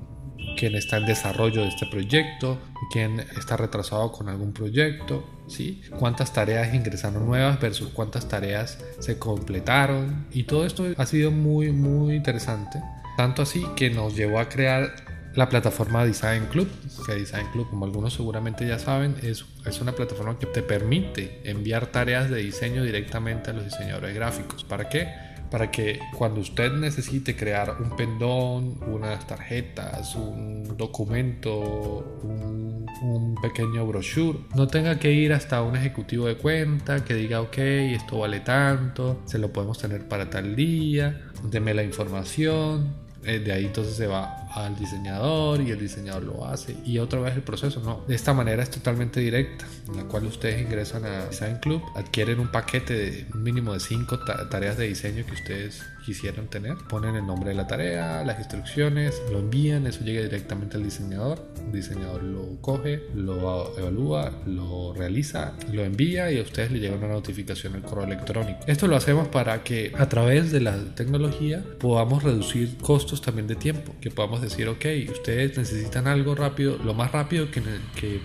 quién 0.57 0.73
está 0.73 0.97
en 0.97 1.05
desarrollo 1.05 1.61
de 1.61 1.67
este 1.67 1.85
proyecto, 1.85 2.57
quién 2.91 3.19
está 3.19 3.55
retrasado 3.55 4.11
con 4.11 4.29
algún 4.29 4.51
proyecto, 4.51 5.23
¿sí? 5.47 5.83
cuántas 5.99 6.33
tareas 6.33 6.73
ingresaron 6.73 7.23
nuevas 7.23 7.61
versus 7.61 7.89
cuántas 7.89 8.27
tareas 8.27 8.79
se 8.97 9.19
completaron. 9.19 10.25
Y 10.31 10.45
todo 10.45 10.65
esto 10.65 10.85
ha 10.97 11.05
sido 11.05 11.29
muy, 11.29 11.71
muy 11.71 12.15
interesante. 12.15 12.81
Tanto 13.17 13.41
así 13.41 13.65
que 13.75 13.89
nos 13.89 14.15
llevó 14.15 14.39
a 14.39 14.47
crear 14.47 14.93
la 15.33 15.49
plataforma 15.49 16.05
Design 16.05 16.45
Club, 16.45 16.67
que 17.05 17.15
Design 17.15 17.47
Club, 17.51 17.69
como 17.69 17.85
algunos 17.85 18.13
seguramente 18.13 18.67
ya 18.67 18.79
saben, 18.79 19.15
es, 19.23 19.45
es 19.65 19.81
una 19.81 19.91
plataforma 19.93 20.37
que 20.39 20.45
te 20.45 20.61
permite 20.61 21.41
enviar 21.43 21.87
tareas 21.87 22.29
de 22.29 22.37
diseño 22.37 22.83
directamente 22.83 23.49
a 23.49 23.53
los 23.53 23.65
diseñadores 23.65 24.15
gráficos. 24.15 24.63
¿Para 24.63 24.87
qué? 24.87 25.07
Para 25.49 25.71
que 25.71 25.99
cuando 26.15 26.41
usted 26.41 26.71
necesite 26.73 27.35
crear 27.35 27.77
un 27.79 27.95
pendón, 27.95 28.79
unas 28.87 29.25
tarjetas, 29.25 30.15
un 30.15 30.75
documento, 30.77 32.19
un, 32.23 32.85
un 33.01 33.35
pequeño 33.41 33.85
brochure, 33.85 34.39
no 34.55 34.67
tenga 34.67 34.99
que 34.99 35.11
ir 35.11 35.33
hasta 35.33 35.61
un 35.61 35.75
ejecutivo 35.75 36.27
de 36.27 36.37
cuenta 36.37 37.03
que 37.03 37.13
diga, 37.13 37.41
ok, 37.41 37.57
esto 37.57 38.19
vale 38.19 38.41
tanto, 38.41 39.21
se 39.25 39.39
lo 39.39 39.53
podemos 39.53 39.77
tener 39.77 40.07
para 40.07 40.29
tal 40.29 40.55
día, 40.55 41.29
deme 41.43 41.73
la 41.73 41.83
información, 41.83 43.06
de 43.27 43.51
ahí 43.51 43.65
entonces 43.65 43.95
se 43.95 44.07
va 44.07 44.46
al 44.53 44.77
diseñador 44.77 45.61
y 45.61 45.71
el 45.71 45.79
diseñador 45.79 46.23
lo 46.23 46.45
hace 46.45 46.77
y 46.85 46.99
otra 46.99 47.19
vez 47.19 47.35
el 47.35 47.43
proceso. 47.43 47.81
No, 47.81 48.03
de 48.07 48.15
esta 48.15 48.33
manera 48.33 48.63
es 48.63 48.71
totalmente 48.71 49.19
directa, 49.19 49.65
en 49.87 49.97
la 49.97 50.03
cual 50.03 50.25
ustedes 50.25 50.61
ingresan 50.61 51.05
a 51.05 51.25
Design 51.25 51.57
Club, 51.57 51.81
adquieren 51.95 52.39
un 52.39 52.51
paquete 52.51 52.93
de 52.93 53.25
un 53.33 53.43
mínimo 53.43 53.73
de 53.73 53.79
cinco 53.79 54.19
tareas 54.19 54.77
de 54.77 54.87
diseño 54.87 55.25
que 55.25 55.33
ustedes 55.33 55.83
quisieran 56.07 56.47
tener, 56.47 56.77
ponen 56.89 57.17
el 57.17 57.27
nombre 57.27 57.49
de 57.49 57.55
la 57.55 57.67
tarea, 57.67 58.23
las 58.23 58.39
instrucciones, 58.39 59.21
lo 59.29 59.39
envían, 59.39 59.85
eso 59.87 60.05
llega 60.05 60.21
directamente 60.21 60.77
al 60.77 60.83
diseñador, 60.83 61.45
el 61.65 61.73
diseñador 61.73 62.23
lo 62.23 62.61
coge, 62.61 63.03
lo 63.13 63.75
evalúa, 63.77 64.31
lo 64.45 64.93
realiza, 64.93 65.53
lo 65.69 65.83
envía 65.83 66.31
y 66.31 66.39
a 66.39 66.43
ustedes 66.43 66.71
le 66.71 66.79
llega 66.79 66.95
una 66.95 67.09
notificación 67.09 67.75
al 67.75 67.81
correo 67.81 68.05
electrónico. 68.05 68.59
Esto 68.67 68.87
lo 68.87 68.95
hacemos 68.95 69.27
para 69.27 69.63
que 69.63 69.91
a 69.97 70.07
través 70.07 70.49
de 70.53 70.61
la 70.61 70.77
tecnología 70.95 71.61
podamos 71.77 72.23
reducir 72.23 72.77
costos 72.77 73.21
también 73.21 73.47
de 73.47 73.55
tiempo, 73.55 73.93
que 73.99 74.09
podamos 74.09 74.36
decir, 74.41 74.67
ok, 74.67 74.85
ustedes 75.11 75.57
necesitan 75.57 76.07
algo 76.07 76.35
rápido, 76.35 76.77
lo 76.83 76.93
más 76.93 77.11
rápido 77.11 77.49
que, 77.51 77.61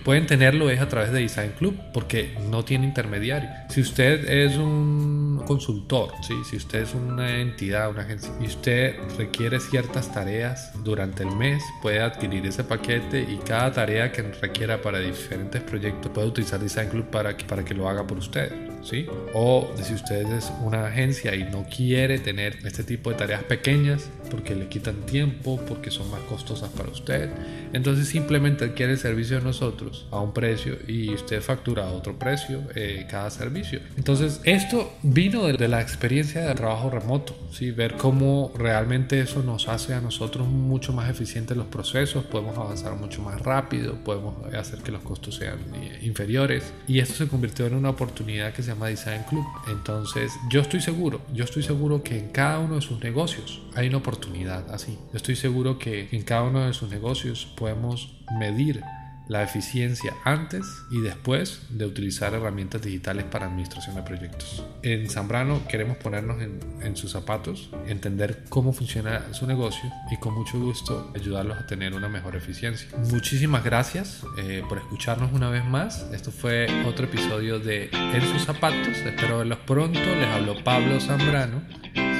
pueden 0.03 0.25
tenerlo 0.27 0.69
es 0.69 0.79
a 0.79 0.87
través 0.87 1.11
de 1.11 1.19
Design 1.19 1.53
Club, 1.57 1.77
porque 1.93 2.35
no 2.49 2.63
tiene 2.63 2.85
intermediario. 2.85 3.49
Si 3.69 3.81
usted 3.81 4.27
es 4.29 4.57
un 4.57 5.41
consultor, 5.45 6.11
si 6.49 6.55
usted 6.55 6.83
es 6.83 6.93
una 6.93 7.39
entidad, 7.39 7.89
una 7.89 8.01
agencia, 8.01 8.31
y 8.39 8.45
usted 8.45 8.95
requiere 9.17 9.59
ciertas 9.59 10.11
tareas 10.13 10.71
durante 10.83 11.23
el 11.23 11.35
mes, 11.35 11.63
puede 11.81 12.01
adquirir 12.01 12.45
ese 12.45 12.63
paquete 12.63 13.21
y 13.21 13.37
cada 13.45 13.71
tarea 13.71 14.11
que 14.11 14.21
requiera 14.21 14.81
para 14.81 14.99
diferentes 14.99 15.61
proyectos 15.61 16.11
puede 16.11 16.27
utilizar 16.27 16.59
Design 16.59 16.89
Club 16.89 17.09
para 17.09 17.35
que, 17.35 17.45
para 17.45 17.63
que 17.63 17.73
lo 17.73 17.87
haga 17.89 18.05
por 18.05 18.17
usted. 18.17 18.72
¿Sí? 18.83 19.07
O 19.33 19.71
si 19.81 19.93
usted 19.93 20.25
es 20.33 20.51
una 20.61 20.87
agencia 20.87 21.35
y 21.35 21.43
no 21.43 21.65
quiere 21.65 22.19
tener 22.19 22.57
este 22.65 22.83
tipo 22.83 23.09
de 23.09 23.15
tareas 23.15 23.43
pequeñas 23.43 24.09
porque 24.29 24.55
le 24.55 24.67
quitan 24.67 25.05
tiempo, 25.05 25.59
porque 25.67 25.91
son 25.91 26.09
más 26.11 26.21
costosas 26.21 26.69
para 26.69 26.89
usted, 26.89 27.29
entonces 27.73 28.07
simplemente 28.07 28.65
adquiere 28.65 28.93
el 28.93 28.97
servicio 28.97 29.37
de 29.37 29.43
nosotros 29.43 30.07
a 30.11 30.19
un 30.19 30.33
precio 30.33 30.77
y 30.87 31.13
usted 31.13 31.41
factura 31.41 31.87
a 31.87 31.91
otro 31.91 32.17
precio 32.17 32.61
eh, 32.75 33.05
cada 33.09 33.29
servicio. 33.29 33.79
Entonces 33.97 34.41
esto 34.43 34.93
vino 35.03 35.45
de, 35.45 35.67
la 35.67 35.81
experiencia 35.81 36.41
de 36.41 36.55
trabajo 36.55 36.89
remoto, 36.89 37.35
¿sí? 37.51 37.71
ver 37.71 37.95
cómo 37.95 38.51
realmente 38.57 39.19
eso 39.19 39.41
nos 39.43 39.67
hace 39.69 39.93
a 39.93 40.01
nosotros 40.01 40.47
mucho 40.47 40.93
más 40.93 41.09
eficientes 41.09 41.55
los 41.55 41.67
procesos, 41.67 42.25
podemos 42.25 42.57
avanzar 42.57 42.95
mucho 42.95 43.21
más 43.21 43.41
rápido, 43.41 43.95
podemos 44.03 44.53
hacer 44.53 44.79
que 44.79 44.91
los 44.91 45.01
costos 45.01 45.35
sean 45.35 45.59
eh, 45.75 45.99
inferiores 46.01 46.73
y 46.87 46.99
esto 46.99 47.13
se 47.13 47.27
convirtió 47.27 47.65
en 47.65 47.75
una 47.75 47.89
oportunidad 47.89 48.53
que 48.53 48.63
se 48.63 48.72
llama 48.73 48.87
Design 48.87 49.23
Club. 49.29 49.45
Entonces, 49.67 50.31
yo 50.49 50.61
estoy 50.61 50.81
seguro, 50.81 51.21
yo 51.33 51.43
estoy 51.43 51.63
seguro 51.63 52.03
que 52.03 52.17
en 52.17 52.29
cada 52.29 52.59
uno 52.59 52.75
de 52.75 52.81
sus 52.81 53.01
negocios 53.01 53.61
hay 53.75 53.87
una 53.87 53.97
oportunidad 53.97 54.71
así. 54.71 54.97
Yo 55.11 55.17
estoy 55.17 55.35
seguro 55.35 55.77
que 55.77 56.09
en 56.11 56.23
cada 56.23 56.43
uno 56.43 56.65
de 56.65 56.73
sus 56.73 56.89
negocios 56.89 57.45
podemos 57.55 58.15
medir 58.39 58.83
la 59.27 59.43
eficiencia 59.43 60.13
antes 60.23 60.65
y 60.91 61.01
después 61.01 61.61
de 61.69 61.85
utilizar 61.85 62.33
herramientas 62.33 62.81
digitales 62.81 63.25
para 63.25 63.45
administración 63.45 63.95
de 63.95 64.03
proyectos. 64.03 64.65
En 64.81 65.09
Zambrano 65.09 65.65
queremos 65.67 65.97
ponernos 65.97 66.41
en, 66.41 66.95
sus 66.97 67.11
zapatos, 67.11 67.71
entender 67.87 68.43
cómo 68.49 68.73
funciona 68.73 69.33
su 69.33 69.47
negocio 69.47 69.91
y 70.11 70.17
con 70.17 70.33
mucho 70.35 70.59
gusto 70.59 71.11
ayudarlos 71.15 71.57
a 71.57 71.65
tener 71.65 71.93
una 71.93 72.07
mejor 72.07 72.35
eficiencia. 72.35 72.87
Muchísimas 73.11 73.63
gracias 73.63 74.23
eh, 74.37 74.63
por 74.67 74.77
escucharnos 74.77 75.33
una 75.33 75.49
vez 75.49 75.65
más. 75.65 76.05
Esto 76.13 76.31
fue 76.31 76.67
otro 76.85 77.05
episodio 77.05 77.59
de 77.59 77.89
En 77.91 78.21
sus 78.21 78.43
zapatos. 78.43 78.97
Espero 78.97 79.39
verlos 79.39 79.59
pronto. 79.59 79.99
Les 79.99 80.27
habló 80.27 80.63
Pablo 80.63 80.99
Zambrano. 80.99 81.61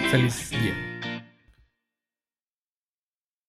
Feliz 0.09 0.49
día. 0.49 0.92